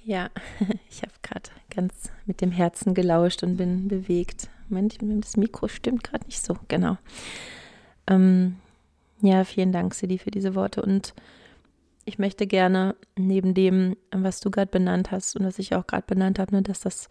[0.06, 0.30] Ja,
[0.90, 4.50] ich habe gerade ganz mit dem Herzen gelauscht und bin bewegt.
[4.70, 6.98] Moment, das Mikro stimmt gerade nicht so, genau.
[8.08, 8.58] Ähm,
[9.22, 10.82] ja, vielen Dank, Sidi, für diese Worte.
[10.82, 11.14] Und
[12.06, 16.06] ich möchte gerne neben dem, was du gerade benannt hast und was ich auch gerade
[16.06, 17.08] benannt habe, ne, dass das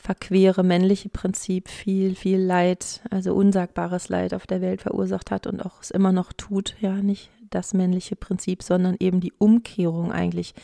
[0.00, 5.64] verquere männliche Prinzip viel, viel Leid, also unsagbares Leid auf der Welt verursacht hat und
[5.64, 10.54] auch es immer noch tut, ja, nicht das männliche Prinzip, sondern eben die Umkehrung eigentlich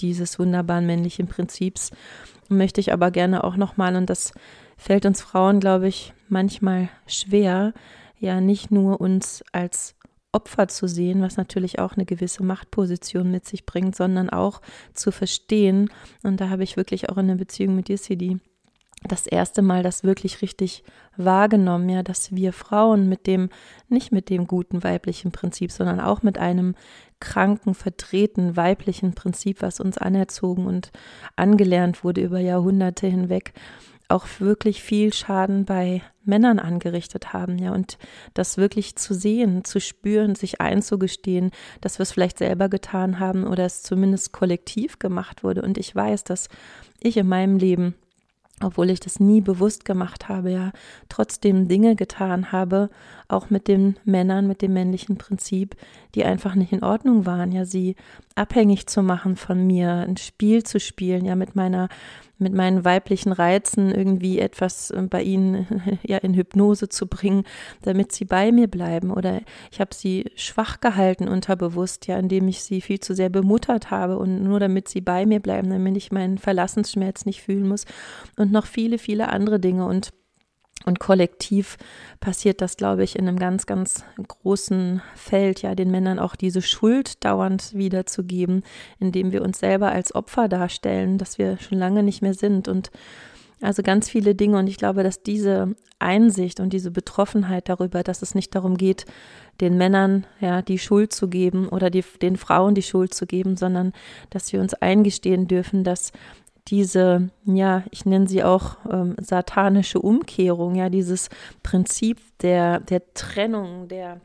[0.00, 1.90] dieses wunderbaren männlichen Prinzips.
[2.48, 4.32] Möchte ich aber gerne auch nochmal, und das
[4.80, 7.74] fällt uns Frauen, glaube ich, manchmal schwer,
[8.18, 9.94] ja nicht nur uns als
[10.32, 14.60] Opfer zu sehen, was natürlich auch eine gewisse Machtposition mit sich bringt, sondern auch
[14.94, 15.90] zu verstehen.
[16.22, 18.38] Und da habe ich wirklich auch in der Beziehung mit dir, Sidi,
[19.02, 20.84] das erste Mal das wirklich richtig
[21.16, 23.48] wahrgenommen, ja, dass wir Frauen mit dem,
[23.88, 26.74] nicht mit dem guten weiblichen Prinzip, sondern auch mit einem
[27.18, 30.90] kranken, verdrehten weiblichen Prinzip, was uns anerzogen und
[31.36, 33.52] angelernt wurde über Jahrhunderte hinweg,
[34.10, 37.98] auch wirklich viel Schaden bei Männern angerichtet haben, ja, und
[38.34, 43.44] das wirklich zu sehen, zu spüren, sich einzugestehen, dass wir es vielleicht selber getan haben
[43.44, 45.62] oder es zumindest kollektiv gemacht wurde.
[45.62, 46.48] Und ich weiß, dass
[47.00, 47.94] ich in meinem Leben
[48.62, 50.72] obwohl ich das nie bewusst gemacht habe, ja,
[51.08, 52.90] trotzdem Dinge getan habe,
[53.32, 55.76] auch mit den Männern, mit dem männlichen Prinzip,
[56.14, 57.96] die einfach nicht in Ordnung waren, ja, sie
[58.34, 61.88] abhängig zu machen von mir, ein Spiel zu spielen, ja, mit meiner
[62.40, 67.44] mit meinen weiblichen Reizen irgendwie etwas äh, bei ihnen ja in Hypnose zu bringen,
[67.82, 69.10] damit sie bei mir bleiben.
[69.10, 73.90] Oder ich habe sie schwach gehalten unterbewusst, ja, indem ich sie viel zu sehr bemuttert
[73.90, 77.84] habe und nur damit sie bei mir bleiben, damit ich meinen Verlassensschmerz nicht fühlen muss.
[78.36, 79.86] Und noch viele, viele andere Dinge.
[79.86, 80.10] Und
[80.86, 81.76] und kollektiv
[82.20, 86.62] passiert das, glaube ich, in einem ganz, ganz großen Feld, ja, den Männern auch diese
[86.62, 88.62] Schuld dauernd wiederzugeben,
[88.98, 92.66] indem wir uns selber als Opfer darstellen, dass wir schon lange nicht mehr sind.
[92.66, 92.90] Und
[93.60, 94.58] also ganz viele Dinge.
[94.58, 99.04] Und ich glaube, dass diese Einsicht und diese Betroffenheit darüber, dass es nicht darum geht,
[99.60, 103.58] den Männern ja die Schuld zu geben oder die, den Frauen die Schuld zu geben,
[103.58, 103.92] sondern
[104.30, 106.12] dass wir uns eingestehen dürfen, dass
[106.70, 111.28] diese, ja, ich nenne sie auch ähm, satanische Umkehrung, ja, dieses
[111.62, 114.20] Prinzip der, der Trennung, der,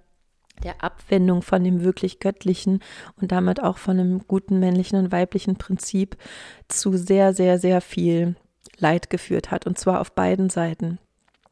[0.63, 2.81] der Abwendung von dem wirklich Göttlichen
[3.19, 6.17] und damit auch von dem guten männlichen und weiblichen Prinzip
[6.67, 8.35] zu sehr, sehr, sehr viel
[8.77, 10.99] Leid geführt hat und zwar auf beiden Seiten.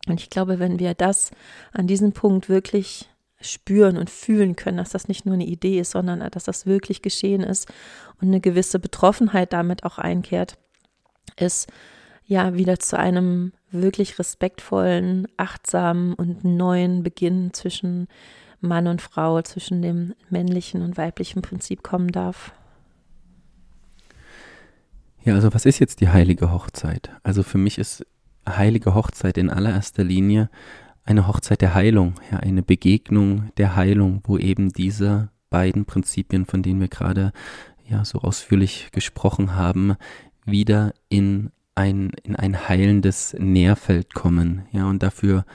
[0.07, 1.31] Und ich glaube, wenn wir das
[1.71, 5.91] an diesem Punkt wirklich spüren und fühlen können, dass das nicht nur eine Idee ist,
[5.91, 7.67] sondern dass das wirklich geschehen ist
[8.21, 10.57] und eine gewisse Betroffenheit damit auch einkehrt,
[11.37, 11.71] ist
[12.25, 18.07] ja wieder zu einem wirklich respektvollen, achtsamen und neuen Beginn zwischen
[18.61, 22.53] Mann und Frau, zwischen dem männlichen und weiblichen Prinzip kommen darf.
[25.23, 27.09] Ja, also was ist jetzt die heilige Hochzeit?
[27.23, 28.05] Also für mich ist
[28.47, 30.49] heilige Hochzeit in allererster Linie
[31.05, 36.63] eine Hochzeit der Heilung, ja, eine Begegnung der Heilung, wo eben diese beiden Prinzipien, von
[36.63, 37.33] denen wir gerade
[37.85, 39.95] ja so ausführlich gesprochen haben,
[40.45, 44.63] wieder in ein, in ein heilendes Nährfeld kommen.
[44.71, 45.45] Ja, und dafür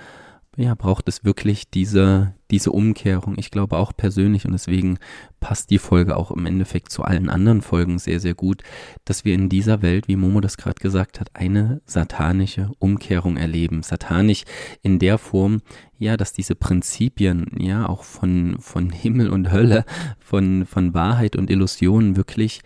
[0.59, 3.37] ja, braucht es wirklich diese, diese Umkehrung.
[3.39, 4.99] Ich glaube auch persönlich und deswegen
[5.39, 8.63] passt die Folge auch im Endeffekt zu allen anderen Folgen sehr, sehr gut,
[9.05, 13.85] dass wir in dieser Welt, wie Momo das gerade gesagt hat, eine satanische Umkehrung erleben.
[13.85, 14.43] Satanisch
[14.83, 15.63] in der Form,
[15.97, 19.85] ja, dass diese Prinzipien, ja, auch von, von Himmel und Hölle,
[20.19, 22.63] von, von Wahrheit und Illusionen wirklich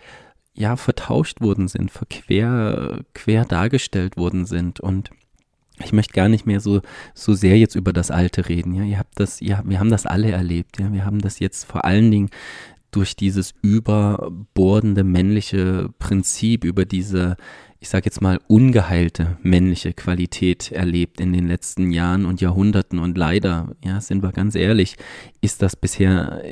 [0.53, 5.09] ja vertauscht worden sind, verquer, quer dargestellt worden sind und
[5.79, 6.81] ich möchte gar nicht mehr so,
[7.15, 8.73] so sehr jetzt über das Alte reden.
[8.75, 10.79] Ja, ihr habt das, ja, wir haben das alle erlebt.
[10.79, 12.29] Ja, wir haben das jetzt vor allen Dingen
[12.91, 17.37] durch dieses überbordende männliche Prinzip, über diese,
[17.79, 22.99] ich sage jetzt mal, ungeheilte männliche Qualität erlebt in den letzten Jahren und Jahrhunderten.
[22.99, 24.95] Und leider, ja, sind wir ganz ehrlich,
[25.41, 26.43] ist das bisher,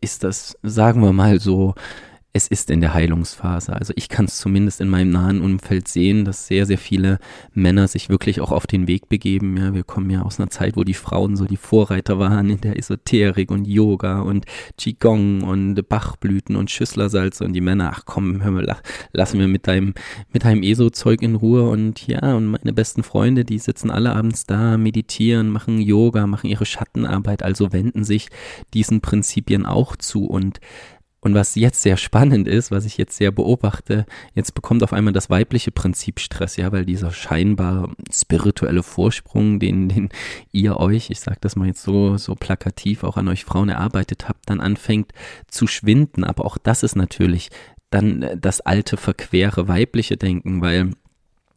[0.00, 1.74] ist das, sagen wir mal so,
[2.36, 3.72] es ist in der Heilungsphase.
[3.72, 7.18] Also ich kann es zumindest in meinem nahen Umfeld sehen, dass sehr, sehr viele
[7.54, 9.56] Männer sich wirklich auch auf den Weg begeben.
[9.56, 12.60] Ja, wir kommen ja aus einer Zeit, wo die Frauen so die Vorreiter waren in
[12.60, 14.44] der Esoterik und Yoga und
[14.76, 18.76] Qigong und Bachblüten und Schüsslersalze und die Männer, ach komm, hör mal,
[19.12, 19.94] lass mir mit deinem,
[20.30, 24.44] mit deinem ESO-Zeug in Ruhe und ja, und meine besten Freunde, die sitzen alle abends
[24.44, 28.28] da, meditieren, machen Yoga, machen ihre Schattenarbeit, also wenden sich
[28.74, 30.60] diesen Prinzipien auch zu und
[31.26, 35.12] und was jetzt sehr spannend ist, was ich jetzt sehr beobachte, jetzt bekommt auf einmal
[35.12, 40.08] das weibliche Prinzip Stress, ja, weil dieser scheinbar spirituelle Vorsprung, den, den
[40.52, 44.28] ihr euch, ich sage das mal jetzt so, so plakativ auch an euch Frauen erarbeitet
[44.28, 45.10] habt, dann anfängt
[45.48, 46.22] zu schwinden.
[46.22, 47.50] Aber auch das ist natürlich
[47.90, 50.92] dann das alte, verquere weibliche Denken, weil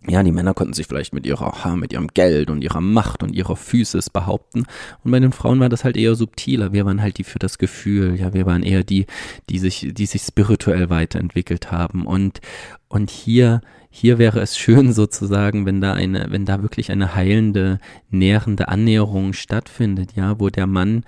[0.08, 3.34] ja, die Männer konnten sich vielleicht mit ihrer, mit ihrem Geld und ihrer Macht und
[3.34, 4.66] ihrer Physis behaupten.
[5.04, 6.72] Und bei den Frauen war das halt eher subtiler.
[6.72, 8.18] Wir waren halt die für das Gefühl.
[8.18, 9.08] Ja, wir waren eher die,
[9.50, 12.06] die sich, die sich spirituell weiterentwickelt haben.
[12.06, 12.40] Und,
[12.88, 13.60] und hier,
[13.90, 19.34] hier wäre es schön sozusagen, wenn da eine, wenn da wirklich eine heilende, nährende Annäherung
[19.34, 20.14] stattfindet.
[20.16, 21.04] Ja, wo der Mann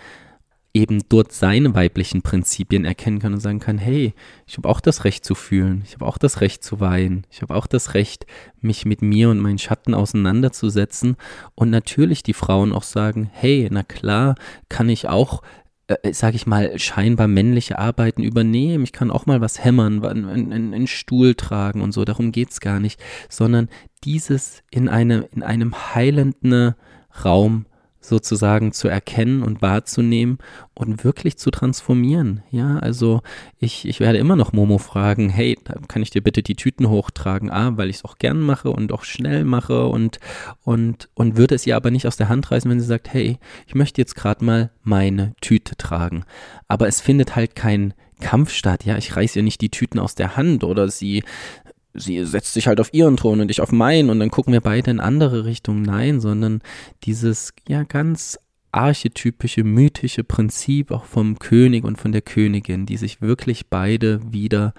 [0.73, 4.13] eben dort seine weiblichen Prinzipien erkennen kann und sagen kann, hey,
[4.47, 7.41] ich habe auch das Recht zu fühlen, ich habe auch das Recht zu weinen, ich
[7.41, 8.25] habe auch das Recht,
[8.61, 11.17] mich mit mir und meinen Schatten auseinanderzusetzen
[11.55, 14.35] und natürlich die Frauen auch sagen, hey, na klar,
[14.69, 15.41] kann ich auch
[15.87, 18.83] äh, sage ich mal, scheinbar männliche Arbeiten übernehmen.
[18.83, 22.05] Ich kann auch mal was hämmern, einen, einen Stuhl tragen und so.
[22.05, 23.67] Darum geht's gar nicht, sondern
[24.03, 26.75] dieses in, eine, in einem heilenden
[27.25, 27.65] Raum
[28.01, 30.39] sozusagen zu erkennen und wahrzunehmen
[30.73, 32.41] und wirklich zu transformieren.
[32.49, 33.21] Ja, also
[33.59, 37.51] ich, ich werde immer noch Momo fragen, hey, kann ich dir bitte die Tüten hochtragen?
[37.51, 40.19] Ah, weil ich es auch gern mache und auch schnell mache und,
[40.63, 43.37] und, und würde es ihr aber nicht aus der Hand reißen, wenn sie sagt, hey,
[43.67, 46.25] ich möchte jetzt gerade mal meine Tüte tragen.
[46.67, 50.15] Aber es findet halt kein Kampf statt, ja, ich reiße ihr nicht die Tüten aus
[50.15, 51.23] der Hand oder sie
[51.93, 54.61] sie setzt sich halt auf ihren Thron und ich auf meinen und dann gucken wir
[54.61, 55.81] beide in andere Richtungen.
[55.81, 56.61] Nein, sondern
[57.03, 58.39] dieses ja ganz
[58.71, 64.73] archetypische, mythische Prinzip auch vom König und von der Königin, die sich wirklich beide wieder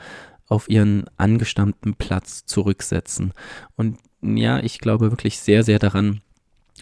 [0.49, 3.33] auf ihren angestammten Platz zurücksetzen.
[3.77, 6.21] Und ja, ich glaube wirklich sehr, sehr daran,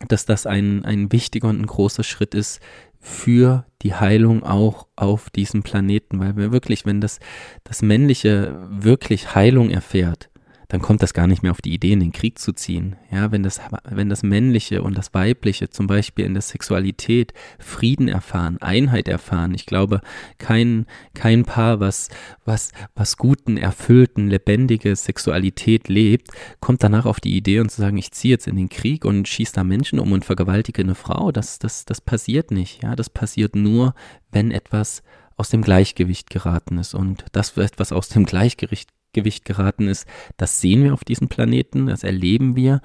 [0.08, 2.60] dass das ein, ein wichtiger und ein großer Schritt ist
[3.00, 7.18] für die Heilung auch auf diesem Planeten, weil wir wirklich, wenn das,
[7.64, 10.29] das Männliche wirklich Heilung erfährt,
[10.70, 12.94] dann kommt das gar nicht mehr auf die Idee, in den Krieg zu ziehen.
[13.11, 18.06] Ja, wenn das, wenn das Männliche und das Weibliche zum Beispiel in der Sexualität Frieden
[18.06, 20.00] erfahren, Einheit erfahren, ich glaube,
[20.38, 22.09] kein, kein Paar, was,
[22.44, 26.28] was, was guten, erfüllten, lebendige Sexualität lebt,
[26.61, 29.26] kommt danach auf die Idee und zu sagen, ich ziehe jetzt in den Krieg und
[29.26, 31.33] schieße da Menschen um und vergewaltige eine Frau.
[31.33, 32.80] Das, das, das passiert nicht.
[32.85, 33.94] Ja, das passiert nur,
[34.30, 35.02] wenn etwas
[35.37, 36.94] aus dem Gleichgewicht geraten ist.
[36.94, 40.06] Und das etwas aus dem Gleichgewicht Gewicht geraten ist.
[40.36, 42.80] Das sehen wir auf diesem Planeten, das erleben wir,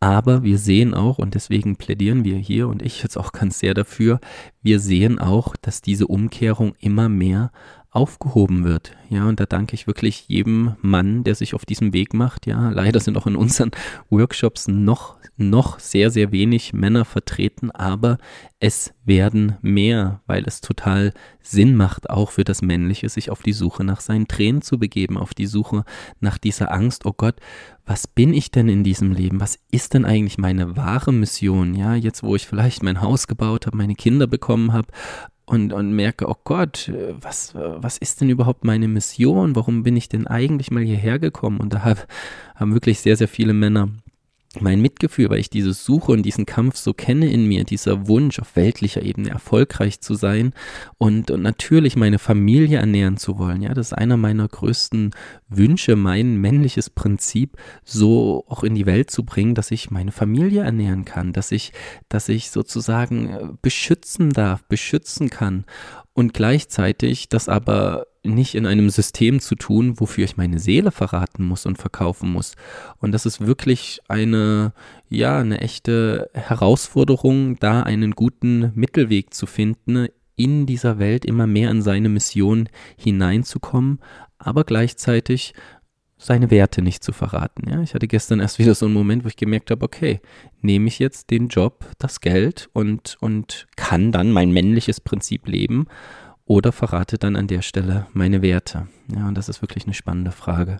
[0.00, 3.74] aber wir sehen auch, und deswegen plädieren wir hier und ich jetzt auch ganz sehr
[3.74, 4.18] dafür,
[4.62, 7.52] wir sehen auch, dass diese Umkehrung immer mehr
[7.90, 8.92] aufgehoben wird.
[9.08, 12.46] Ja, und da danke ich wirklich jedem Mann, der sich auf diesem Weg macht.
[12.46, 13.72] Ja, leider sind auch in unseren
[14.10, 18.18] Workshops noch, noch sehr, sehr wenig Männer vertreten, aber
[18.60, 23.52] es werden mehr, weil es total Sinn macht, auch für das Männliche, sich auf die
[23.54, 25.84] Suche nach seinen Tränen zu begeben, auf die Suche
[26.20, 27.36] nach dieser Angst, oh Gott,
[27.84, 29.40] was bin ich denn in diesem Leben?
[29.40, 31.74] Was ist denn eigentlich meine wahre Mission?
[31.74, 34.88] Ja, jetzt wo ich vielleicht mein Haus gebaut habe, meine Kinder bekommen habe,
[35.50, 39.56] und, und merke, oh Gott, was, was ist denn überhaupt meine Mission?
[39.56, 41.58] Warum bin ich denn eigentlich mal hierher gekommen?
[41.58, 42.06] Und da hab,
[42.54, 43.88] haben wirklich sehr, sehr viele Männer
[44.58, 48.40] mein Mitgefühl, weil ich diese Suche und diesen Kampf so kenne in mir, dieser Wunsch
[48.40, 50.54] auf weltlicher Ebene erfolgreich zu sein
[50.98, 53.62] und, und natürlich meine Familie ernähren zu wollen.
[53.62, 55.10] Ja, das ist einer meiner größten
[55.48, 60.62] Wünsche, mein männliches Prinzip so auch in die Welt zu bringen, dass ich meine Familie
[60.62, 61.72] ernähren kann, dass ich,
[62.08, 65.64] dass ich sozusagen äh, beschützen darf, beschützen kann
[66.12, 71.44] und gleichzeitig das aber nicht in einem System zu tun, wofür ich meine Seele verraten
[71.44, 72.54] muss und verkaufen muss.
[72.98, 74.72] Und das ist wirklich eine,
[75.08, 81.70] ja, eine echte Herausforderung, da einen guten Mittelweg zu finden, in dieser Welt immer mehr
[81.70, 84.00] in seine Mission hineinzukommen,
[84.38, 85.54] aber gleichzeitig
[86.16, 87.68] seine Werte nicht zu verraten.
[87.68, 90.20] Ja, ich hatte gestern erst wieder so einen Moment, wo ich gemerkt habe, okay,
[90.60, 95.86] nehme ich jetzt den Job, das Geld und, und kann dann mein männliches Prinzip leben
[96.50, 98.88] oder verrate dann an der Stelle meine Werte?
[99.14, 100.78] Ja, und das ist wirklich eine spannende Frage.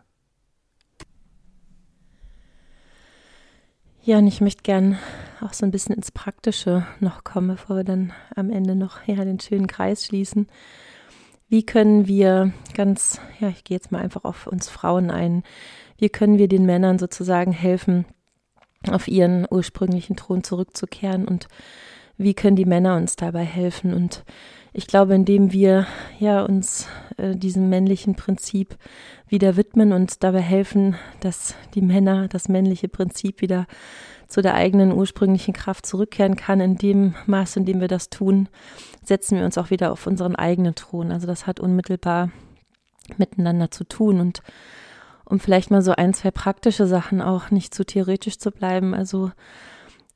[4.02, 4.98] Ja, und ich möchte gern
[5.40, 9.24] auch so ein bisschen ins Praktische noch kommen, bevor wir dann am Ende noch ja,
[9.24, 10.48] den schönen Kreis schließen.
[11.48, 15.44] Wie können wir ganz, ja, ich gehe jetzt mal einfach auf uns Frauen ein,
[15.98, 18.06] wie können wir den Männern sozusagen helfen,
[18.90, 21.46] auf ihren ursprünglichen Thron zurückzukehren und
[22.16, 23.94] wie können die Männer uns dabei helfen?
[23.94, 24.24] Und
[24.72, 25.86] ich glaube, indem wir
[26.18, 28.76] ja uns äh, diesem männlichen Prinzip
[29.28, 33.66] wieder widmen und dabei helfen, dass die Männer das männliche Prinzip wieder
[34.28, 38.48] zu der eigenen ursprünglichen Kraft zurückkehren kann, in dem Maß, in dem wir das tun,
[39.04, 41.10] setzen wir uns auch wieder auf unseren eigenen Thron.
[41.10, 42.30] Also das hat unmittelbar
[43.18, 44.42] miteinander zu tun und
[45.24, 48.94] um vielleicht mal so ein, zwei praktische Sachen auch nicht zu theoretisch zu bleiben.
[48.94, 49.30] Also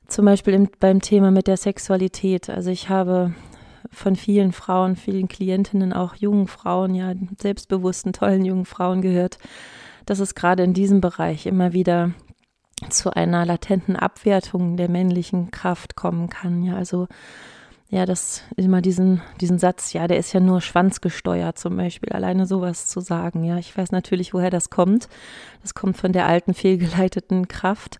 [0.09, 2.51] zum Beispiel im, beim Thema mit der Sexualität.
[2.51, 3.33] Also ich habe
[3.91, 9.39] von vielen Frauen, vielen Klientinnen, auch jungen Frauen, ja, selbstbewussten, tollen jungen Frauen gehört,
[10.07, 12.13] dass es gerade in diesem Bereich immer wieder
[12.91, 16.63] zu einer latenten Abwertung der männlichen Kraft kommen kann.
[16.63, 17.07] Ja, also
[17.91, 22.47] ja, das immer diesen, diesen Satz, ja, der ist ja nur schwanzgesteuert zum Beispiel, alleine
[22.47, 23.45] sowas zu sagen.
[23.45, 25.09] Ja, ich weiß natürlich, woher das kommt.
[25.63, 27.99] Das kommt von der alten fehlgeleiteten Kraft.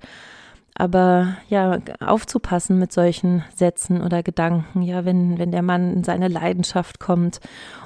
[0.77, 6.27] Aber ja, aufzupassen mit solchen Sätzen oder Gedanken, ja, wenn, wenn der Mann in seine
[6.27, 7.39] Leidenschaft kommt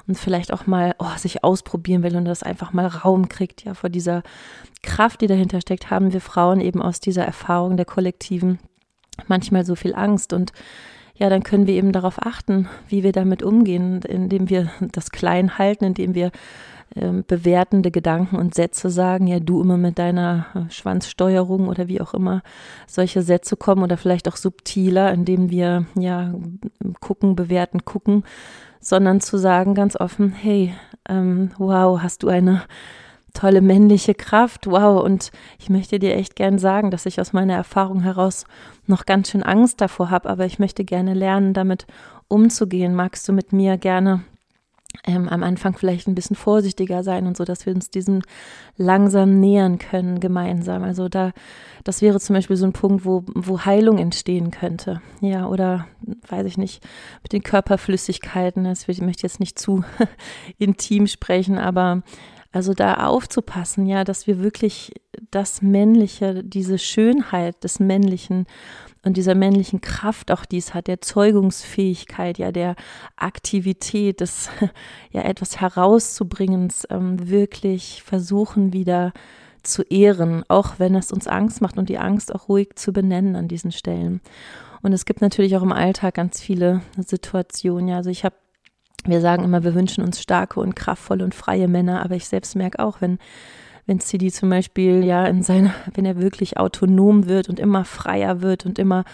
[0.07, 3.75] und vielleicht auch mal oh, sich ausprobieren will und das einfach mal Raum kriegt, ja,
[3.75, 4.23] vor dieser
[4.83, 8.59] Kraft, die dahinter steckt, haben wir Frauen eben aus dieser Erfahrung der Kollektiven
[9.27, 10.53] manchmal so viel Angst und
[11.19, 15.59] ja, dann können wir eben darauf achten, wie wir damit umgehen, indem wir das klein
[15.59, 16.31] halten, indem wir
[16.97, 22.01] ähm, bewertende Gedanken und Sätze sagen, ja, du immer mit deiner äh, Schwanzsteuerung oder wie
[22.01, 22.43] auch immer
[22.87, 26.33] solche Sätze kommen oder vielleicht auch subtiler, indem wir ja
[27.01, 28.25] gucken, bewerten, gucken,
[28.81, 30.73] sondern zu sagen ganz offen, hey,
[31.09, 32.63] ähm, wow, hast du eine
[33.35, 37.55] tolle männliche Kraft, wow, und ich möchte dir echt gern sagen, dass ich aus meiner
[37.55, 38.45] Erfahrung heraus
[38.87, 41.87] noch ganz schön Angst davor habe, aber ich möchte gerne lernen, damit
[42.29, 42.95] umzugehen.
[42.95, 44.25] Magst du mit mir gerne
[45.07, 48.23] ähm, am Anfang vielleicht ein bisschen vorsichtiger sein und so, dass wir uns diesem
[48.77, 50.83] langsam nähern können gemeinsam.
[50.83, 51.33] Also da,
[51.85, 55.01] das wäre zum Beispiel so ein Punkt, wo, wo Heilung entstehen könnte.
[55.21, 55.87] Ja, oder
[56.29, 56.87] weiß ich nicht,
[57.23, 58.65] mit den Körperflüssigkeiten.
[58.65, 59.85] Das, ich möchte jetzt nicht zu
[60.59, 62.03] intim sprechen, aber
[62.59, 64.93] also da aufzupassen, ja, dass wir wirklich
[65.31, 68.47] das Männliche, diese Schönheit des Männlichen
[69.05, 72.75] und dieser männlichen Kraft auch dies hat, der Zeugungsfähigkeit, ja, der
[73.15, 74.51] Aktivität, des
[75.13, 79.13] ja etwas herauszubringens, ähm, wirklich versuchen wieder
[79.63, 83.37] zu ehren, auch wenn es uns Angst macht und die Angst auch ruhig zu benennen
[83.37, 84.21] an diesen Stellen.
[84.83, 87.87] Und es gibt natürlich auch im Alltag ganz viele Situationen.
[87.87, 88.35] Ja, also ich habe
[89.05, 92.57] wir sagen immer, wir wünschen uns starke und kraftvolle und freie Männer, aber ich selbst
[92.57, 93.19] merke auch, wenn
[93.89, 98.43] wenn CD zum Beispiel ja in seiner, wenn er wirklich autonom wird und immer freier
[98.43, 99.05] wird und immer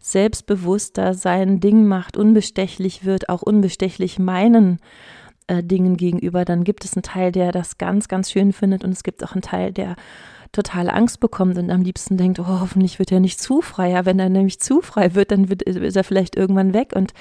[0.00, 4.78] selbstbewusster sein Ding macht, unbestechlich wird, auch unbestechlich meinen
[5.48, 8.92] äh, Dingen gegenüber, dann gibt es einen Teil, der das ganz, ganz schön findet und
[8.92, 9.96] es gibt auch einen Teil, der
[10.52, 13.90] total Angst bekommt und am liebsten denkt, oh, hoffentlich wird er nicht zu frei.
[13.90, 17.12] Ja, wenn er nämlich zu frei wird, dann wird, ist er vielleicht irgendwann weg und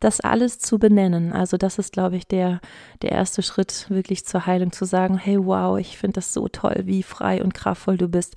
[0.00, 1.32] das alles zu benennen.
[1.32, 2.60] Also das ist, glaube ich, der,
[3.02, 6.82] der erste Schritt wirklich zur Heilung, zu sagen, hey, wow, ich finde das so toll,
[6.84, 8.36] wie frei und kraftvoll du bist.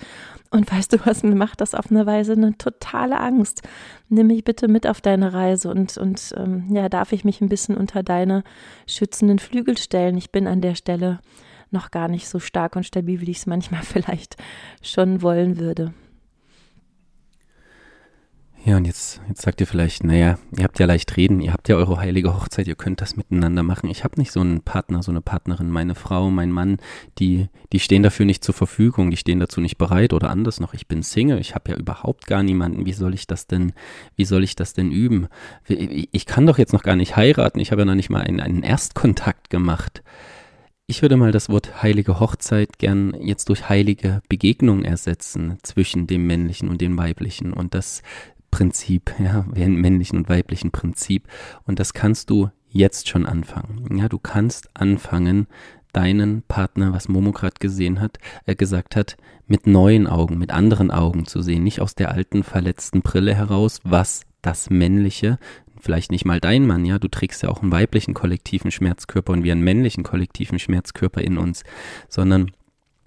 [0.50, 3.64] Und weißt du was, mir macht das auf eine Weise eine totale Angst.
[4.08, 7.50] Nimm mich bitte mit auf deine Reise und, und ähm, ja, darf ich mich ein
[7.50, 8.44] bisschen unter deine
[8.88, 10.18] schützenden Flügel stellen.
[10.18, 11.20] Ich bin an der Stelle
[11.72, 14.38] noch gar nicht so stark und stabil, wie ich es manchmal vielleicht
[14.82, 15.94] schon wollen würde.
[18.68, 21.70] Ja, und jetzt, jetzt sagt ihr vielleicht, naja, ihr habt ja leicht reden, ihr habt
[21.70, 23.90] ja eure heilige Hochzeit, ihr könnt das miteinander machen.
[23.90, 26.78] Ich habe nicht so einen Partner, so eine Partnerin, meine Frau, mein Mann,
[27.18, 30.74] die, die stehen dafür nicht zur Verfügung, die stehen dazu nicht bereit oder anders noch,
[30.74, 33.72] ich bin Single, ich habe ja überhaupt gar niemanden, wie soll ich das denn,
[34.18, 35.30] wie soll ich das denn üben?
[35.70, 38.42] Ich kann doch jetzt noch gar nicht heiraten, ich habe ja noch nicht mal einen,
[38.42, 40.04] einen Erstkontakt gemacht.
[40.90, 46.26] Ich würde mal das Wort heilige Hochzeit gern jetzt durch heilige Begegnung ersetzen zwischen dem
[46.28, 47.52] männlichen und dem weiblichen.
[47.52, 48.04] Und das
[48.52, 51.28] Prinzip, ja, männlichen und weiblichen Prinzip.
[51.66, 53.98] Und das kannst du jetzt schon anfangen.
[53.98, 55.48] Ja, du kannst anfangen,
[55.92, 60.90] deinen Partner, was Momo gerade gesehen hat, äh, gesagt hat, mit neuen Augen, mit anderen
[60.90, 65.38] Augen zu sehen, nicht aus der alten verletzten Brille heraus, was das Männliche,
[65.80, 69.44] vielleicht nicht mal dein Mann, ja, du trägst ja auch einen weiblichen kollektiven Schmerzkörper und
[69.44, 71.64] wir einen männlichen kollektiven Schmerzkörper in uns,
[72.10, 72.52] sondern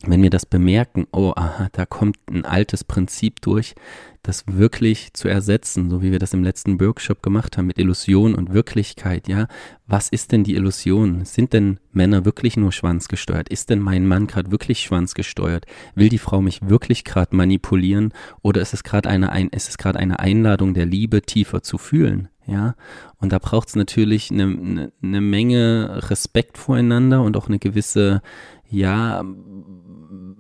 [0.07, 3.75] wenn wir das bemerken, oh, aha, da kommt ein altes Prinzip durch,
[4.23, 8.35] das wirklich zu ersetzen, so wie wir das im letzten Workshop gemacht haben mit Illusion
[8.35, 9.47] und Wirklichkeit, ja.
[9.87, 11.25] Was ist denn die Illusion?
[11.25, 13.49] Sind denn Männer wirklich nur schwanzgesteuert?
[13.49, 15.67] Ist denn mein Mann gerade wirklich schwanzgesteuert?
[15.95, 18.13] Will die Frau mich wirklich gerade manipulieren?
[18.43, 22.29] Oder ist es gerade eine, ein, eine Einladung der Liebe, tiefer zu fühlen?
[22.47, 22.75] Ja,
[23.19, 28.23] und da braucht es natürlich eine, eine, eine Menge Respekt voreinander und auch eine gewisse,
[28.69, 29.23] ja,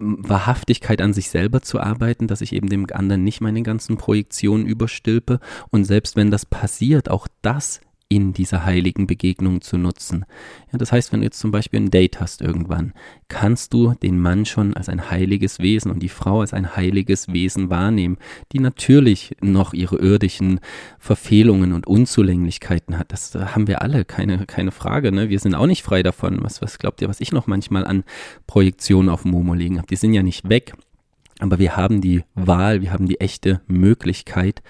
[0.01, 4.66] Wahrhaftigkeit an sich selber zu arbeiten, dass ich eben dem anderen nicht meine ganzen Projektionen
[4.66, 5.40] überstülpe.
[5.70, 7.80] Und selbst wenn das passiert, auch das
[8.13, 10.25] in dieser heiligen Begegnung zu nutzen.
[10.73, 12.93] Ja, das heißt, wenn du jetzt zum Beispiel ein Date hast irgendwann,
[13.29, 17.33] kannst du den Mann schon als ein heiliges Wesen und die Frau als ein heiliges
[17.33, 18.19] Wesen wahrnehmen,
[18.53, 20.59] die natürlich noch ihre irdischen
[20.99, 23.13] Verfehlungen und Unzulänglichkeiten hat.
[23.13, 25.13] Das haben wir alle, keine, keine Frage.
[25.13, 25.29] Ne?
[25.29, 26.43] Wir sind auch nicht frei davon.
[26.43, 28.03] Was, was glaubt ihr, was ich noch manchmal an
[28.49, 29.87] Projektionen auf Momo liegen habe?
[29.87, 30.75] Die sind ja nicht weg.
[31.39, 34.63] Aber wir haben die Wahl, wir haben die echte Möglichkeit,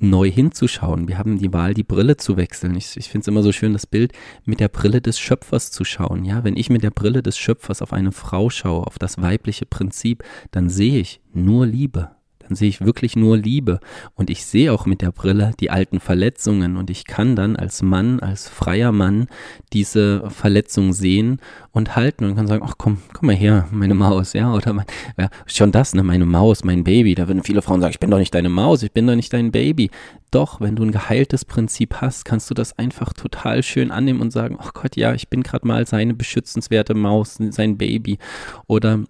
[0.00, 1.08] neu hinzuschauen.
[1.08, 2.74] Wir haben die Wahl, die Brille zu wechseln.
[2.76, 4.12] Ich, ich finde es immer so schön, das Bild
[4.44, 6.24] mit der Brille des Schöpfers zu schauen.
[6.24, 9.66] Ja, wenn ich mit der Brille des Schöpfers auf eine Frau schaue, auf das weibliche
[9.66, 12.10] Prinzip, dann sehe ich nur Liebe
[12.50, 13.78] dann sehe ich wirklich nur Liebe.
[14.14, 17.80] Und ich sehe auch mit der Brille die alten Verletzungen und ich kann dann als
[17.80, 19.28] Mann, als freier Mann
[19.72, 21.38] diese Verletzung sehen
[21.70, 24.86] und halten und kann sagen, ach komm, komm mal her, meine Maus, ja, oder mein,
[25.16, 27.14] ja, schon das, ne, meine Maus, mein Baby.
[27.14, 29.32] Da würden viele Frauen sagen, ich bin doch nicht deine Maus, ich bin doch nicht
[29.32, 29.90] dein Baby.
[30.32, 34.32] Doch, wenn du ein geheiltes Prinzip hast, kannst du das einfach total schön annehmen und
[34.32, 38.18] sagen, ach Gott, ja, ich bin gerade mal seine beschützenswerte Maus, sein Baby.
[38.66, 39.04] Oder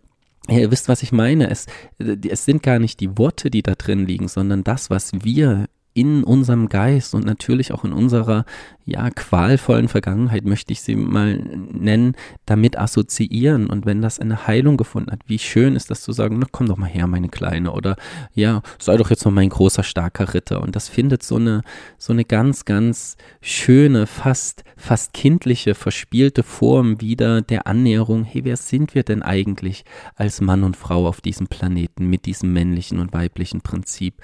[0.51, 1.48] ja, ihr wisst, was ich meine.
[1.48, 1.66] Es,
[1.98, 6.22] es sind gar nicht die Worte, die da drin liegen, sondern das, was wir in
[6.22, 8.45] unserem Geist und natürlich auch in unserer
[8.84, 12.14] ja qualvollen Vergangenheit möchte ich sie mal nennen,
[12.47, 13.68] damit assoziieren.
[13.68, 16.68] Und wenn das eine Heilung gefunden hat, wie schön ist das zu sagen, na komm
[16.68, 17.97] doch mal her, meine Kleine oder
[18.34, 20.62] ja, sei doch jetzt mal mein großer starker Ritter.
[20.62, 21.62] Und das findet so eine
[21.99, 28.57] so eine ganz ganz schöne, fast fast kindliche, verspielte Form wieder der Annäherung, hey, wer
[28.57, 29.84] sind wir denn eigentlich
[30.14, 34.14] als Mann und Frau auf diesem Planeten mit diesem männlichen und weiblichen Prinzip?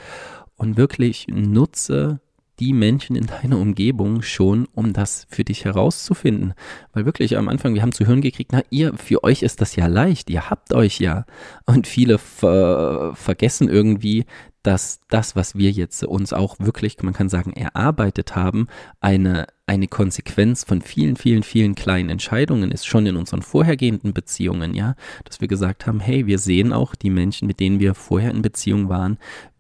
[0.57, 2.21] Und wirklich nutze
[2.59, 6.55] die Menschen in deiner Umgebung schon, um das für dich herauszufinden.
[6.93, 9.77] Weil wirklich am Anfang, wir haben zu hören gekriegt, na, ihr, für euch ist das
[9.77, 11.27] ja leicht, ihr habt euch ja.
[11.67, 14.25] Und viele ver vergessen irgendwie,
[14.63, 18.67] dass das, was wir jetzt uns auch wirklich, man kann sagen, erarbeitet haben,
[19.01, 24.75] eine, eine Konsequenz von vielen, vielen, vielen kleinen Entscheidungen ist, schon in unseren vorhergehenden Beziehungen,
[24.75, 28.33] ja, dass wir gesagt haben, hey, wir sehen auch die Menschen, mit denen wir vorher
[28.33, 29.19] in Beziehung waren,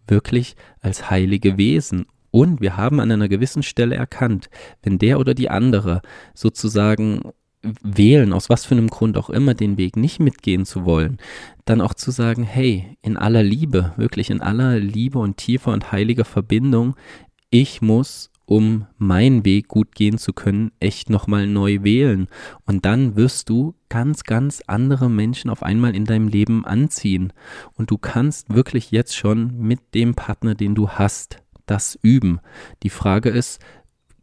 [0.09, 2.07] wirklich als heilige Wesen.
[2.31, 4.51] Und wir haben an einer gewissen Stelle erkannt,
[4.83, 6.03] wenn der oder die andere
[6.35, 7.33] sozusagen
[7.83, 11.19] wählen, aus was für einem Grund auch immer, den Weg nicht mitgehen zu wollen,
[11.65, 15.93] dann auch zu sagen, hey, in aller Liebe, wirklich in aller Liebe und tiefer und
[15.93, 16.95] heiliger Verbindung,
[17.51, 22.29] ich muss, um meinen Weg gut gehen zu können, echt nochmal neu wählen.
[22.65, 27.33] Und dann wirst du ganz, ganz andere Menschen auf einmal in deinem Leben anziehen.
[27.75, 32.41] Und du kannst wirklich jetzt schon mit dem Partner, den du hast, das üben.
[32.85, 33.61] Die Frage ist,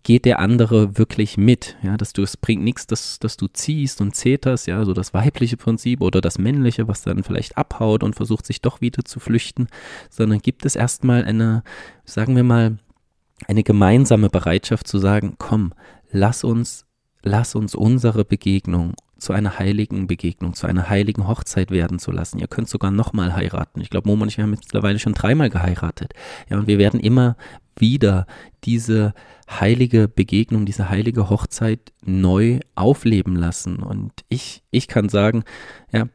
[0.03, 1.77] geht der andere wirklich mit.
[1.81, 5.13] Ja, dass du, es bringt nichts, dass, dass du ziehst und zeterst, ja, so das
[5.13, 9.19] weibliche Prinzip oder das männliche, was dann vielleicht abhaut und versucht sich doch wieder zu
[9.19, 9.67] flüchten,
[10.09, 11.63] sondern gibt es erstmal eine,
[12.05, 12.77] sagen wir mal,
[13.47, 15.73] eine gemeinsame Bereitschaft zu sagen, komm,
[16.11, 16.85] lass uns,
[17.21, 22.39] lass uns unsere Begegnung zu einer heiligen Begegnung, zu einer heiligen Hochzeit werden zu lassen.
[22.39, 23.79] Ihr könnt sogar nochmal heiraten.
[23.79, 26.13] Ich glaube, Momo und ich haben mittlerweile schon dreimal geheiratet.
[26.49, 27.37] Ja, und wir werden immer
[27.77, 28.27] wieder
[28.65, 29.13] diese
[29.49, 33.77] heilige Begegnung, diese heilige Hochzeit neu aufleben lassen.
[33.77, 35.43] Und ich, ich kann sagen,
[35.91, 36.07] ja,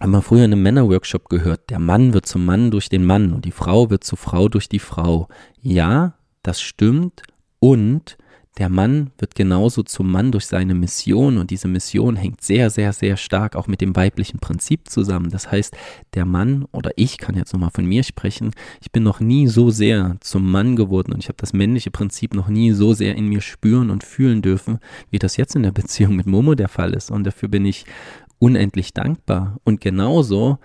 [0.00, 3.32] haben wir früher in einem Männerworkshop gehört, der Mann wird zum Mann durch den Mann
[3.32, 5.28] und die Frau wird zur Frau durch die Frau.
[5.62, 6.14] Ja,
[6.46, 7.22] das stimmt
[7.58, 8.16] und
[8.58, 12.94] der Mann wird genauso zum Mann durch seine Mission und diese Mission hängt sehr, sehr,
[12.94, 15.28] sehr stark auch mit dem weiblichen Prinzip zusammen.
[15.28, 15.76] Das heißt,
[16.14, 19.68] der Mann oder ich kann jetzt nochmal von mir sprechen, ich bin noch nie so
[19.68, 23.28] sehr zum Mann geworden und ich habe das männliche Prinzip noch nie so sehr in
[23.28, 24.78] mir spüren und fühlen dürfen,
[25.10, 27.10] wie das jetzt in der Beziehung mit Momo der Fall ist.
[27.10, 27.84] Und dafür bin ich
[28.38, 29.58] unendlich dankbar.
[29.64, 30.58] Und genauso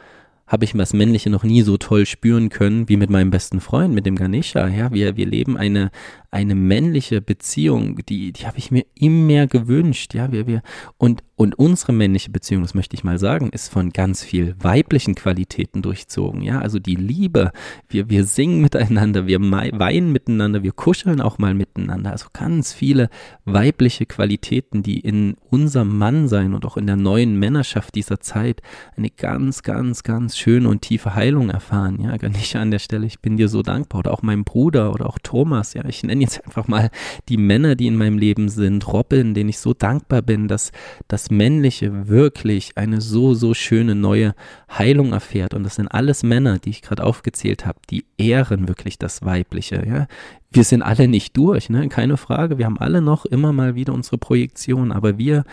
[0.52, 3.94] habe ich das Männliche noch nie so toll spüren können wie mit meinem besten Freund,
[3.94, 4.68] mit dem Ganesha.
[4.68, 5.92] Ja, wir, wir leben eine,
[6.32, 10.14] eine männliche Beziehung, die, die habe ich mir immer gewünscht.
[10.14, 10.62] Ja, wir, wir,
[10.98, 15.16] und, und unsere männliche Beziehung, das möchte ich mal sagen, ist von ganz viel weiblichen
[15.16, 16.42] Qualitäten durchzogen.
[16.42, 17.52] Ja, also die Liebe,
[17.90, 22.12] wir, wir singen miteinander, wir weinen miteinander, wir kuscheln auch mal miteinander.
[22.12, 23.10] Also ganz viele
[23.44, 28.62] weibliche Qualitäten, die in unserem Mannsein und auch in der neuen Männerschaft dieser Zeit
[28.96, 32.00] eine ganz, ganz, ganz schöne und tiefe Heilung erfahren.
[32.02, 34.00] Ja, gar nicht an der Stelle, ich bin dir so dankbar.
[34.00, 35.74] Oder auch mein Bruder oder auch Thomas.
[35.74, 36.90] Ja, ich nenne jetzt einfach mal
[37.30, 38.88] die Männer, die in meinem Leben sind.
[38.92, 40.72] Robin, denen ich so dankbar bin, dass
[41.08, 44.34] das Männliche wirklich eine so, so schöne neue
[44.70, 45.54] Heilung erfährt.
[45.54, 49.84] Und das sind alles Männer, die ich gerade aufgezählt habe, die ehren wirklich das Weibliche.
[49.86, 50.08] Ja,
[50.52, 51.88] wir sind alle nicht durch, ne?
[51.90, 52.58] Keine Frage.
[52.58, 55.44] Wir haben alle noch immer mal wieder unsere Projektion, aber wir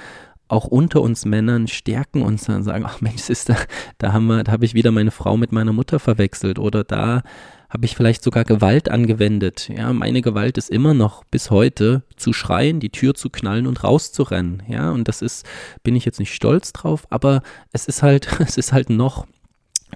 [0.49, 3.57] auch unter uns Männern stärken uns und sagen, ach Mensch, ist da,
[3.99, 7.23] da haben wir, da habe ich wieder meine Frau mit meiner Mutter verwechselt oder da
[7.69, 9.69] habe ich vielleicht sogar Gewalt angewendet.
[9.69, 13.85] Ja, meine Gewalt ist immer noch bis heute zu schreien, die Tür zu knallen und
[13.85, 14.62] rauszurennen.
[14.69, 15.47] Ja, und das ist,
[15.83, 17.43] bin ich jetzt nicht stolz drauf, aber
[17.73, 19.27] es ist halt, es ist halt noch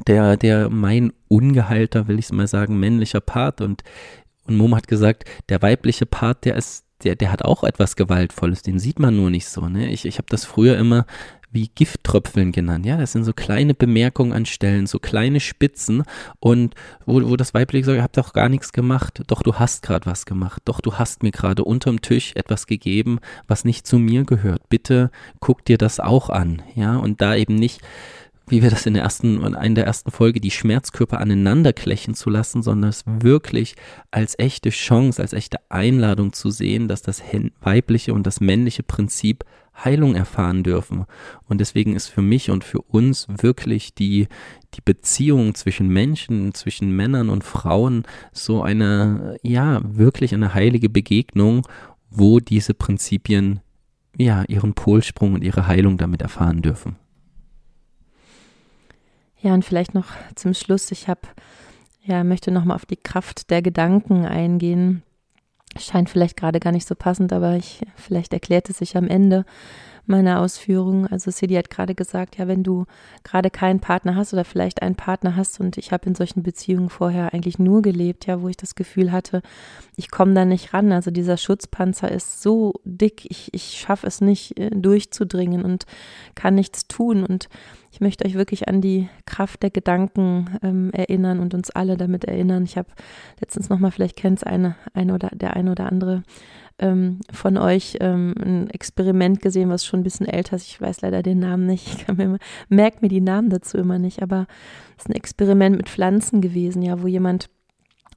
[0.06, 3.82] der, der mein ungeheilter, will ich es mal sagen, männlicher Part und
[4.44, 8.62] und Mom hat gesagt, der weibliche Part, der ist der, der hat auch etwas Gewaltvolles,
[8.62, 9.68] den sieht man nur nicht so.
[9.68, 9.90] Ne?
[9.90, 11.06] Ich, ich habe das früher immer
[11.52, 12.86] wie Gifttröpfeln genannt.
[12.86, 16.02] Ja, das sind so kleine Bemerkungen an Stellen, so kleine Spitzen
[16.40, 16.74] und
[17.06, 19.22] wo, wo das Weibliche sagt, ihr habt doch gar nichts gemacht.
[19.26, 20.62] Doch du hast gerade was gemacht.
[20.64, 24.68] Doch du hast mir gerade unterm Tisch etwas gegeben, was nicht zu mir gehört.
[24.68, 26.62] Bitte guck dir das auch an.
[26.74, 27.80] Ja, und da eben nicht
[28.48, 32.28] wie wir das in der ersten, in der ersten Folge, die Schmerzkörper aneinander klächen zu
[32.28, 33.76] lassen, sondern es wirklich
[34.10, 37.22] als echte Chance, als echte Einladung zu sehen, dass das
[37.60, 39.44] weibliche und das männliche Prinzip
[39.74, 41.06] Heilung erfahren dürfen.
[41.48, 44.28] Und deswegen ist für mich und für uns wirklich die,
[44.74, 51.66] die Beziehung zwischen Menschen, zwischen Männern und Frauen so eine, ja, wirklich eine heilige Begegnung,
[52.10, 53.60] wo diese Prinzipien,
[54.16, 56.96] ja, ihren Polsprung und ihre Heilung damit erfahren dürfen.
[59.40, 60.06] Ja, und vielleicht noch
[60.36, 61.22] zum Schluss, ich habe,
[62.04, 65.02] ja, möchte nochmal auf die Kraft der Gedanken eingehen.
[65.78, 69.44] Scheint vielleicht gerade gar nicht so passend, aber ich, vielleicht erklärt es sich am Ende.
[70.06, 71.06] Meiner Ausführungen.
[71.06, 72.86] Also Sidi hat gerade gesagt, ja, wenn du
[73.22, 76.88] gerade keinen Partner hast oder vielleicht einen Partner hast und ich habe in solchen Beziehungen
[76.88, 79.42] vorher eigentlich nur gelebt, ja, wo ich das Gefühl hatte,
[79.96, 80.92] ich komme da nicht ran.
[80.92, 85.86] Also dieser Schutzpanzer ist so dick, ich, ich schaffe es nicht äh, durchzudringen und
[86.34, 87.48] kann nichts tun und
[87.92, 92.24] ich möchte euch wirklich an die Kraft der Gedanken ähm, erinnern und uns alle damit
[92.24, 92.64] erinnern.
[92.64, 92.88] Ich habe
[93.38, 96.22] letztens nochmal, vielleicht kennt es eine, eine oder der eine oder andere
[96.82, 100.66] ähm, von euch ähm, ein Experiment gesehen, was schon ein bisschen älter ist.
[100.66, 101.86] Ich weiß leider den Namen nicht.
[101.86, 104.46] Ich kann mir, merke mir die Namen dazu immer nicht, aber
[104.98, 107.48] es ist ein Experiment mit Pflanzen gewesen, ja, wo jemand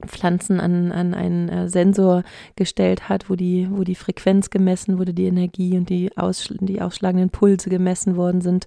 [0.04, 2.22] Pflanzen an, an einen äh, Sensor
[2.54, 6.82] gestellt hat, wo die, wo die Frequenz gemessen wurde, die Energie und die, aus, die
[6.82, 8.66] ausschlagenden Pulse gemessen worden sind.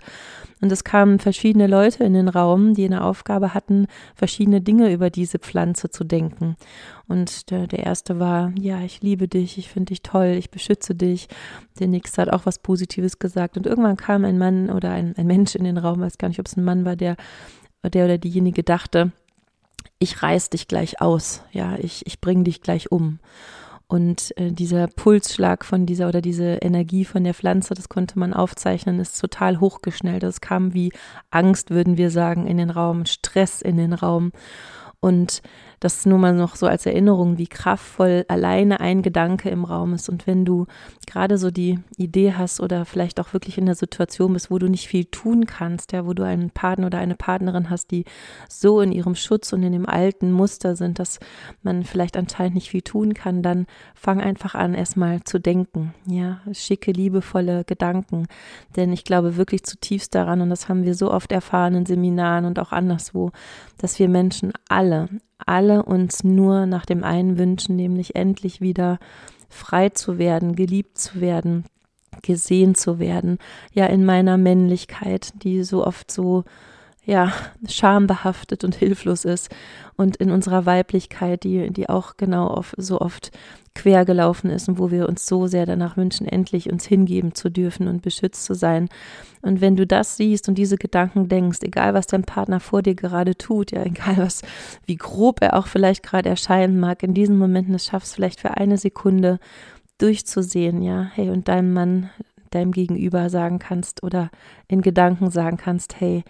[0.62, 5.10] Und es kamen verschiedene Leute in den Raum, die eine Aufgabe hatten, verschiedene Dinge über
[5.10, 6.56] diese Pflanze zu denken.
[7.08, 10.96] Und der, der erste war, ja, ich liebe dich, ich finde dich toll, ich beschütze
[10.96, 11.28] dich.
[11.80, 13.56] Der nächste hat auch was Positives gesagt.
[13.56, 16.40] Und irgendwann kam ein Mann oder ein, ein Mensch in den Raum, weiß gar nicht,
[16.40, 17.16] ob es ein Mann war, der,
[17.84, 19.12] der oder diejenige dachte,
[20.00, 23.20] ich reiß dich gleich aus, ja, ich, ich bring dich gleich um.
[23.88, 28.36] Und äh, dieser Pulsschlag von dieser oder diese Energie von der Pflanze, das konnte man
[28.36, 30.22] aufzeichnen, ist total hochgeschnellt.
[30.22, 30.92] Das kam wie
[31.32, 34.32] Angst, würden wir sagen, in den Raum, Stress in den Raum.
[35.00, 35.42] Und
[35.80, 40.10] das nur mal noch so als Erinnerung, wie kraftvoll alleine ein Gedanke im Raum ist.
[40.10, 40.66] Und wenn du
[41.08, 44.68] gerade so die Idee hast oder vielleicht auch wirklich in der Situation bist, wo du
[44.68, 48.06] nicht viel tun kannst, ja, wo du einen Partner oder eine Partnerin hast, die
[48.50, 51.20] so in ihrem Schutz und in dem alten Muster sind, dass
[51.64, 53.66] man vielleicht anscheinend nicht viel tun kann, dann
[53.96, 55.94] fang einfach an, erstmal zu denken.
[56.06, 58.28] Ja, schicke liebevolle Gedanken.
[58.76, 62.46] Denn ich glaube wirklich zutiefst daran, und das haben wir so oft erfahren in Seminaren
[62.46, 63.32] und auch anderswo,
[63.78, 65.10] dass wir Menschen alle,
[65.46, 69.00] alle uns nur nach dem einen wünschen, nämlich endlich wieder
[69.50, 71.66] frei zu werden, geliebt zu werden,
[72.22, 73.40] gesehen zu werden,
[73.74, 76.44] ja in meiner Männlichkeit, die so oft so
[77.10, 77.34] ja,
[77.68, 79.50] schambehaftet und hilflos ist
[79.98, 83.32] und in unserer Weiblichkeit, die, die auch genau oft, so oft
[83.74, 87.50] quer gelaufen ist und wo wir uns so sehr danach wünschen, endlich uns hingeben zu
[87.50, 88.90] dürfen und beschützt zu sein.
[89.42, 92.94] Und wenn du das siehst und diese Gedanken denkst, egal was dein Partner vor dir
[92.94, 94.44] gerade tut, ja, egal was,
[94.86, 98.56] wie grob er auch vielleicht gerade erscheinen mag, in diesen Momenten es schaffst, vielleicht für
[98.58, 99.40] eine Sekunde
[99.98, 102.12] durchzusehen, ja, hey, und deinem Mann,
[102.52, 104.30] deinem Gegenüber sagen kannst oder
[104.68, 106.24] in Gedanken sagen kannst, hey,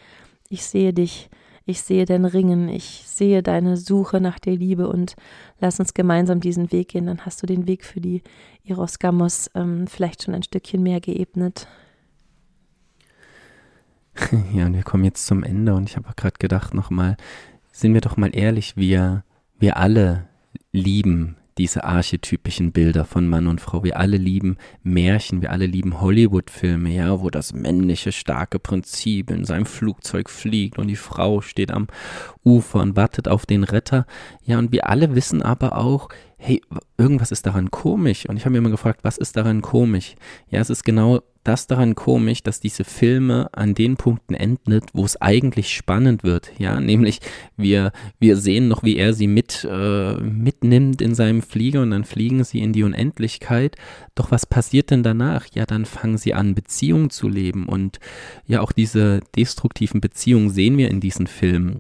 [0.50, 1.30] ich sehe dich,
[1.66, 5.16] ich sehe dein Ringen, ich sehe deine Suche nach der Liebe und
[5.60, 7.06] lass uns gemeinsam diesen Weg gehen.
[7.06, 8.24] Dann hast du den Weg für die
[8.66, 11.68] Eros Gamos ähm, vielleicht schon ein Stückchen mehr geebnet.
[14.54, 17.16] Ja, und wir kommen jetzt zum Ende und ich habe gerade gedacht, nochmal,
[17.72, 19.24] sind wir doch mal ehrlich, wir,
[19.58, 20.28] wir alle
[20.74, 23.84] lieben diese archetypischen Bilder von Mann und Frau.
[23.84, 29.46] Wir alle lieben Märchen, wir alle lieben Hollywood-Filme, ja, wo das männliche starke Prinzip in
[29.46, 31.88] seinem Flugzeug fliegt und die Frau steht am
[32.46, 34.06] Ufer und wartet auf den Retter.
[34.46, 36.62] Ja, und wir alle wissen aber auch, hey,
[36.98, 38.26] irgendwas ist daran komisch.
[38.28, 40.16] Und ich habe mir immer gefragt, was ist daran komisch?
[40.50, 45.06] Ja, es ist genau das daran komisch, dass diese Filme an den Punkten endet, wo
[45.06, 46.52] es eigentlich spannend wird.
[46.58, 47.20] Ja, nämlich
[47.58, 52.04] wir, wir sehen noch, wie er sie mit, äh, mitnimmt in seinem Flieger und dann
[52.04, 53.76] fliegen sie in die Unendlichkeit.
[54.16, 55.48] Doch was passiert denn danach?
[55.54, 58.00] Ja, dann fangen sie an, Beziehungen zu leben und
[58.46, 61.80] ja, auch diese destruktiven Beziehungen sehen wir in diesen Filmen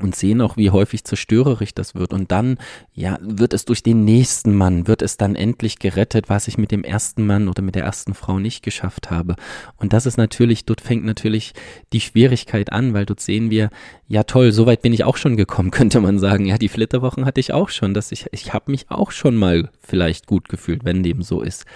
[0.00, 2.12] und sehen auch, wie häufig zerstörerisch das wird.
[2.12, 2.58] Und dann,
[2.94, 6.70] ja, wird es durch den nächsten Mann, wird es dann endlich gerettet, was ich mit
[6.70, 9.36] dem ersten Mann oder mit der ersten Frau nicht geschafft habe.
[9.76, 11.52] Und das ist natürlich, dort fängt natürlich
[11.92, 13.70] die Schwierigkeit an, weil dort sehen wir,
[14.08, 16.46] ja toll, so weit bin ich auch schon gekommen, könnte man sagen.
[16.46, 19.70] Ja, die Flitterwochen hatte ich auch schon, dass ich, ich habe mich auch schon mal
[19.80, 21.66] vielleicht gut gefühlt, wenn dem so ist.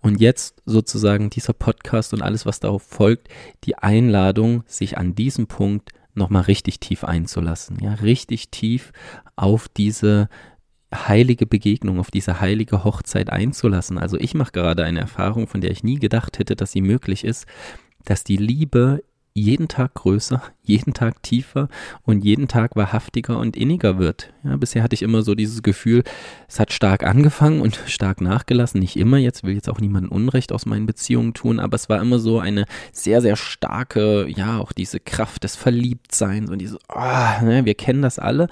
[0.00, 3.28] Und jetzt sozusagen dieser Podcast und alles, was darauf folgt,
[3.64, 5.90] die Einladung, sich an diesem Punkt
[6.20, 8.92] nochmal richtig tief einzulassen, ja, richtig tief
[9.34, 10.28] auf diese
[10.94, 13.98] heilige Begegnung, auf diese heilige Hochzeit einzulassen.
[13.98, 17.24] Also ich mache gerade eine Erfahrung, von der ich nie gedacht hätte, dass sie möglich
[17.24, 17.46] ist,
[18.04, 19.02] dass die Liebe
[19.32, 21.68] jeden Tag größer, jeden Tag tiefer
[22.02, 24.32] und jeden Tag wahrhaftiger und inniger wird.
[24.44, 26.02] Ja, bisher hatte ich immer so dieses Gefühl,
[26.48, 28.80] es hat stark angefangen und stark nachgelassen.
[28.80, 32.00] Nicht immer, jetzt will jetzt auch niemanden Unrecht aus meinen Beziehungen tun, aber es war
[32.00, 37.44] immer so eine sehr, sehr starke, ja, auch diese Kraft des Verliebtseins und diese, oh,
[37.44, 38.48] ne, wir kennen das alle.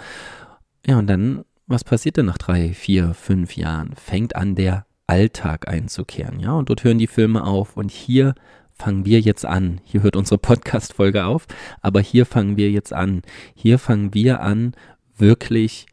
[0.87, 3.95] Ja, und dann, was passiert denn nach drei, vier, fünf Jahren?
[3.95, 8.35] Fängt an, der Alltag einzukehren, ja, und dort hören die Filme auf und hier
[8.79, 9.81] fangen wir jetzt an.
[9.85, 11.47] Hier hört unsere Podcast-Folge auf,
[11.81, 13.23] aber hier fangen wir jetzt an.
[13.55, 14.73] Hier fangen wir an,
[15.17, 15.87] wirklich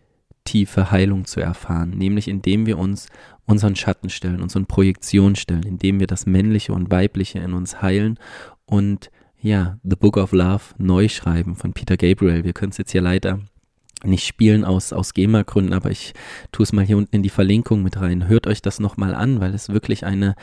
[0.43, 3.07] tiefe Heilung zu erfahren, nämlich indem wir uns
[3.45, 8.19] unseren Schatten stellen, unseren Projektion stellen, indem wir das Männliche und Weibliche in uns heilen
[8.65, 9.09] und
[9.41, 12.43] ja, The Book of Love neu schreiben von Peter Gabriel.
[12.43, 13.39] Wir können es jetzt hier leider
[14.03, 16.13] nicht spielen aus, aus GEMA-Gründen, aber ich
[16.51, 18.27] tue es mal hier unten in die Verlinkung mit rein.
[18.27, 20.35] Hört euch das nochmal an, weil es wirklich eine,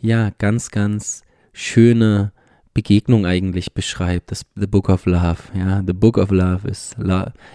[0.00, 1.22] ja, ganz, ganz
[1.52, 2.32] schöne
[2.74, 5.38] Begegnung eigentlich beschreibt, das The Book of Love.
[5.54, 6.94] Ja, The Book of Love is,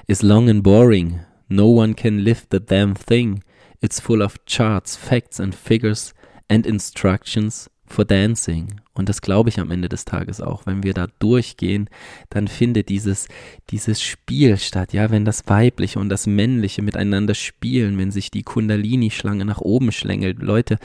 [0.08, 1.20] is long and boring.
[1.48, 3.44] No one can lift the damn thing.
[3.82, 6.14] It's full of charts, facts and figures
[6.50, 8.82] and instructions for dancing.
[8.94, 10.66] Und das glaube ich am Ende des Tages auch.
[10.66, 11.90] Wenn wir da durchgehen,
[12.30, 13.28] dann findet dieses,
[13.70, 14.94] dieses Spiel statt.
[14.94, 19.92] Ja, wenn das Weibliche und das Männliche miteinander spielen, wenn sich die Kundalini-Schlange nach oben
[19.92, 20.40] schlängelt.
[20.42, 20.80] Leute,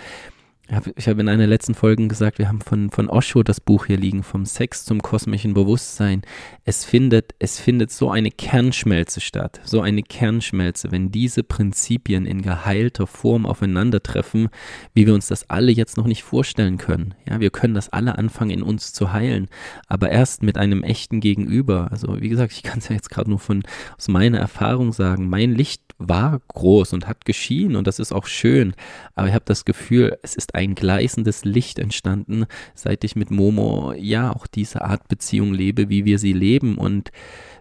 [0.97, 3.97] ich habe in einer letzten Folge gesagt, wir haben von, von Osho das Buch hier
[3.97, 6.23] liegen, vom Sex zum kosmischen Bewusstsein.
[6.65, 12.43] Es findet, es findet so eine Kernschmelze statt, so eine Kernschmelze, wenn diese Prinzipien in
[12.43, 14.49] geheilter Form aufeinandertreffen,
[14.95, 17.15] wie wir uns das alle jetzt noch nicht vorstellen können.
[17.29, 19.49] Ja, wir können das alle anfangen in uns zu heilen,
[19.89, 21.89] aber erst mit einem echten Gegenüber.
[21.91, 23.65] Also, wie gesagt, ich kann es ja jetzt gerade nur von,
[23.99, 25.29] aus meiner Erfahrung sagen.
[25.29, 28.75] Mein Licht war groß und hat geschienen und das ist auch schön,
[29.15, 33.93] aber ich habe das Gefühl, es ist ein gleißendes Licht entstanden, seit ich mit Momo
[33.97, 37.11] ja auch diese Art Beziehung lebe, wie wir sie leben und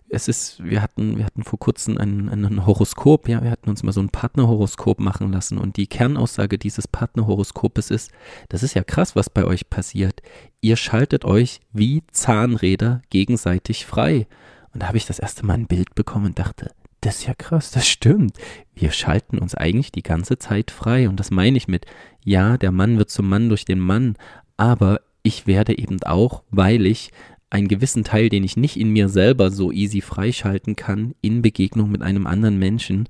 [0.09, 3.83] es ist, wir hatten, wir hatten vor kurzem ein, ein Horoskop, ja, wir hatten uns
[3.83, 8.11] mal so ein Partnerhoroskop machen lassen und die Kernaussage dieses Partnerhoroskopes ist,
[8.49, 10.21] das ist ja krass, was bei euch passiert.
[10.61, 14.27] Ihr schaltet euch wie Zahnräder gegenseitig frei.
[14.73, 16.71] Und da habe ich das erste Mal ein Bild bekommen und dachte,
[17.01, 18.37] das ist ja krass, das stimmt.
[18.75, 21.07] Wir schalten uns eigentlich die ganze Zeit frei.
[21.07, 21.85] Und das meine ich mit,
[22.23, 24.15] ja, der Mann wird zum Mann durch den Mann,
[24.57, 27.11] aber ich werde eben auch, weil ich
[27.49, 31.89] einen gewissen Teil, den ich nicht in mir selber so easy freischalten kann, in Begegnung
[31.89, 33.07] mit einem anderen Menschen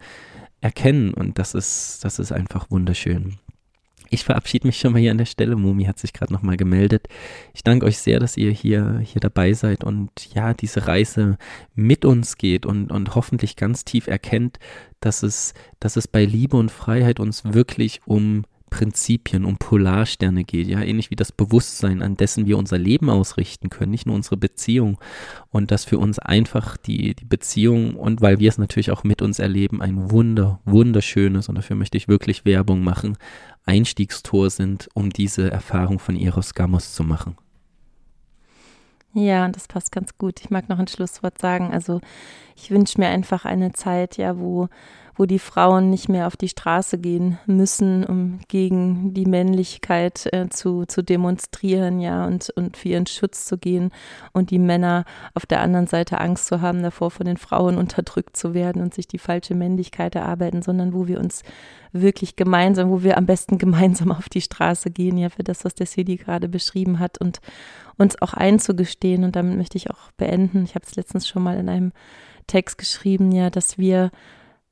[0.61, 1.13] erkennen.
[1.13, 3.37] Und das ist, das ist einfach wunderschön.
[4.09, 5.55] Ich verabschiede mich schon mal hier an der Stelle.
[5.55, 7.07] Mumi hat sich gerade nochmal gemeldet.
[7.53, 11.37] Ich danke euch sehr, dass ihr hier, hier dabei seid und ja, diese Reise
[11.75, 14.57] mit uns geht und, und hoffentlich ganz tief erkennt,
[14.99, 20.67] dass es, dass es bei Liebe und Freiheit uns wirklich um Prinzipien, um Polarsterne geht,
[20.67, 24.37] ja, ähnlich wie das Bewusstsein, an dessen wir unser Leben ausrichten können, nicht nur unsere
[24.37, 24.99] Beziehung.
[25.49, 29.21] Und dass für uns einfach die, die Beziehung und weil wir es natürlich auch mit
[29.21, 33.17] uns erleben, ein wunder, wunderschönes, und dafür möchte ich wirklich Werbung machen,
[33.65, 37.35] Einstiegstor sind, um diese Erfahrung von Eros Gamos zu machen.
[39.13, 40.39] Ja, das passt ganz gut.
[40.39, 41.71] Ich mag noch ein Schlusswort sagen.
[41.71, 41.99] Also
[42.55, 44.69] ich wünsche mir einfach eine Zeit, ja, wo
[45.19, 50.47] wo die Frauen nicht mehr auf die Straße gehen müssen, um gegen die Männlichkeit äh,
[50.47, 53.91] zu, zu demonstrieren, ja, und, und für ihren Schutz zu gehen
[54.31, 55.03] und die Männer
[55.33, 58.93] auf der anderen Seite Angst zu haben, davor von den Frauen unterdrückt zu werden und
[58.93, 61.43] sich die falsche Männlichkeit erarbeiten, sondern wo wir uns
[61.91, 65.75] wirklich gemeinsam, wo wir am besten gemeinsam auf die Straße gehen, ja, für das, was
[65.75, 67.41] der Sidi gerade beschrieben hat und
[67.97, 69.25] uns auch einzugestehen.
[69.25, 70.63] Und damit möchte ich auch beenden.
[70.63, 71.91] Ich habe es letztens schon mal in einem
[72.47, 74.11] Text geschrieben, ja, dass wir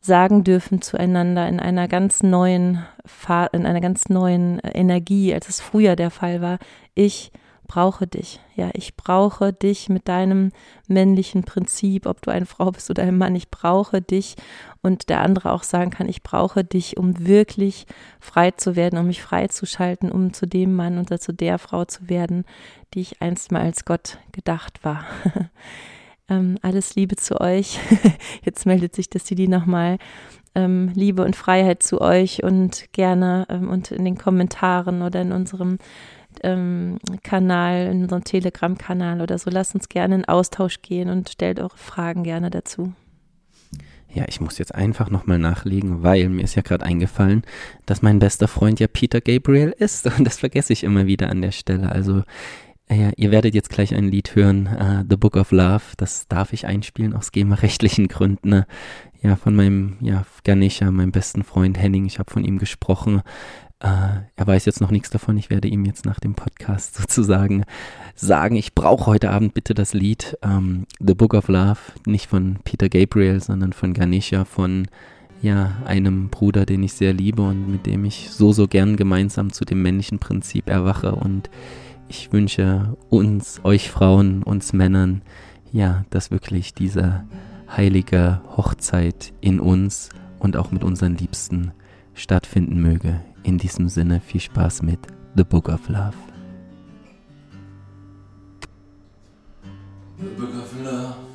[0.07, 5.49] sagen dürfen zueinander in einer ganz neuen Fahr in einer ganz neuen äh, Energie, als
[5.49, 6.57] es früher der Fall war.
[6.95, 7.31] Ich
[7.67, 8.39] brauche dich.
[8.55, 10.51] Ja, ich brauche dich mit deinem
[10.87, 13.35] männlichen Prinzip, ob du eine Frau bist oder ein Mann.
[13.35, 14.35] Ich brauche dich
[14.81, 17.85] und der andere auch sagen kann, ich brauche dich, um wirklich
[18.19, 22.09] frei zu werden, um mich freizuschalten, um zu dem Mann oder zu der Frau zu
[22.09, 22.45] werden,
[22.93, 25.05] die ich einst mal als Gott gedacht war.
[26.29, 27.79] Ähm, alles Liebe zu euch.
[28.43, 29.97] Jetzt meldet sich das CD nochmal.
[30.55, 35.31] Ähm, Liebe und Freiheit zu euch und gerne ähm, und in den Kommentaren oder in
[35.31, 35.77] unserem
[36.43, 39.49] ähm, Kanal, in unserem Telegram-Kanal oder so.
[39.49, 42.93] Lasst uns gerne in Austausch gehen und stellt eure Fragen gerne dazu.
[44.13, 47.43] Ja, ich muss jetzt einfach nochmal nachlegen, weil mir ist ja gerade eingefallen,
[47.85, 50.05] dass mein bester Freund ja Peter Gabriel ist.
[50.17, 51.89] Und das vergesse ich immer wieder an der Stelle.
[51.91, 52.23] Also
[52.89, 55.83] ja, ihr werdet jetzt gleich ein Lied hören, uh, The Book of Love.
[55.97, 58.49] Das darf ich einspielen aus GEMA-rechtlichen Gründen.
[58.49, 58.67] Ne?
[59.21, 62.05] Ja, von meinem, ja, Ganesha, meinem besten Freund Henning.
[62.05, 63.21] Ich habe von ihm gesprochen.
[63.83, 65.37] Uh, er weiß jetzt noch nichts davon.
[65.37, 67.65] Ich werde ihm jetzt nach dem Podcast sozusagen
[68.15, 71.79] sagen, ich brauche heute Abend bitte das Lied um, ähm, The Book of Love.
[72.05, 74.87] Nicht von Peter Gabriel, sondern von Ganesha, von
[75.41, 79.51] ja, einem Bruder, den ich sehr liebe und mit dem ich so, so gern gemeinsam
[79.51, 81.49] zu dem männlichen Prinzip erwache und
[82.09, 85.21] ich wünsche uns, euch Frauen, uns Männern,
[85.71, 87.25] ja, dass wirklich diese
[87.69, 91.71] heilige Hochzeit in uns und auch mit unseren Liebsten
[92.13, 93.21] stattfinden möge.
[93.43, 94.99] In diesem Sinne viel Spaß mit
[95.35, 96.13] The Book of Love.
[100.17, 101.26] The Book of Love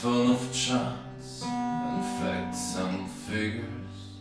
[0.00, 4.16] full of charts and facts and figures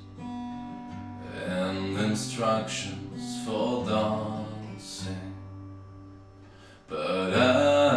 [1.48, 5.34] and instructions for dancing.
[6.86, 7.89] But I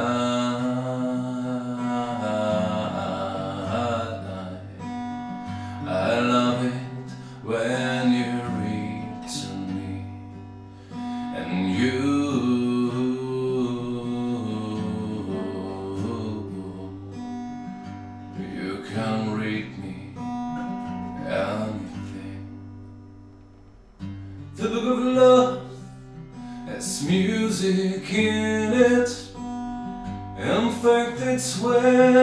[31.63, 32.22] swear.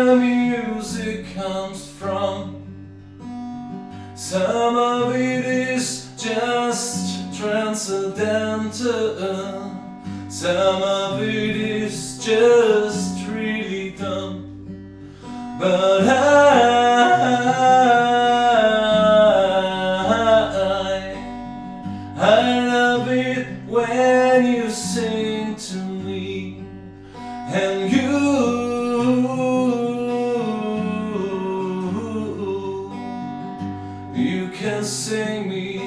[34.89, 35.78] sing me.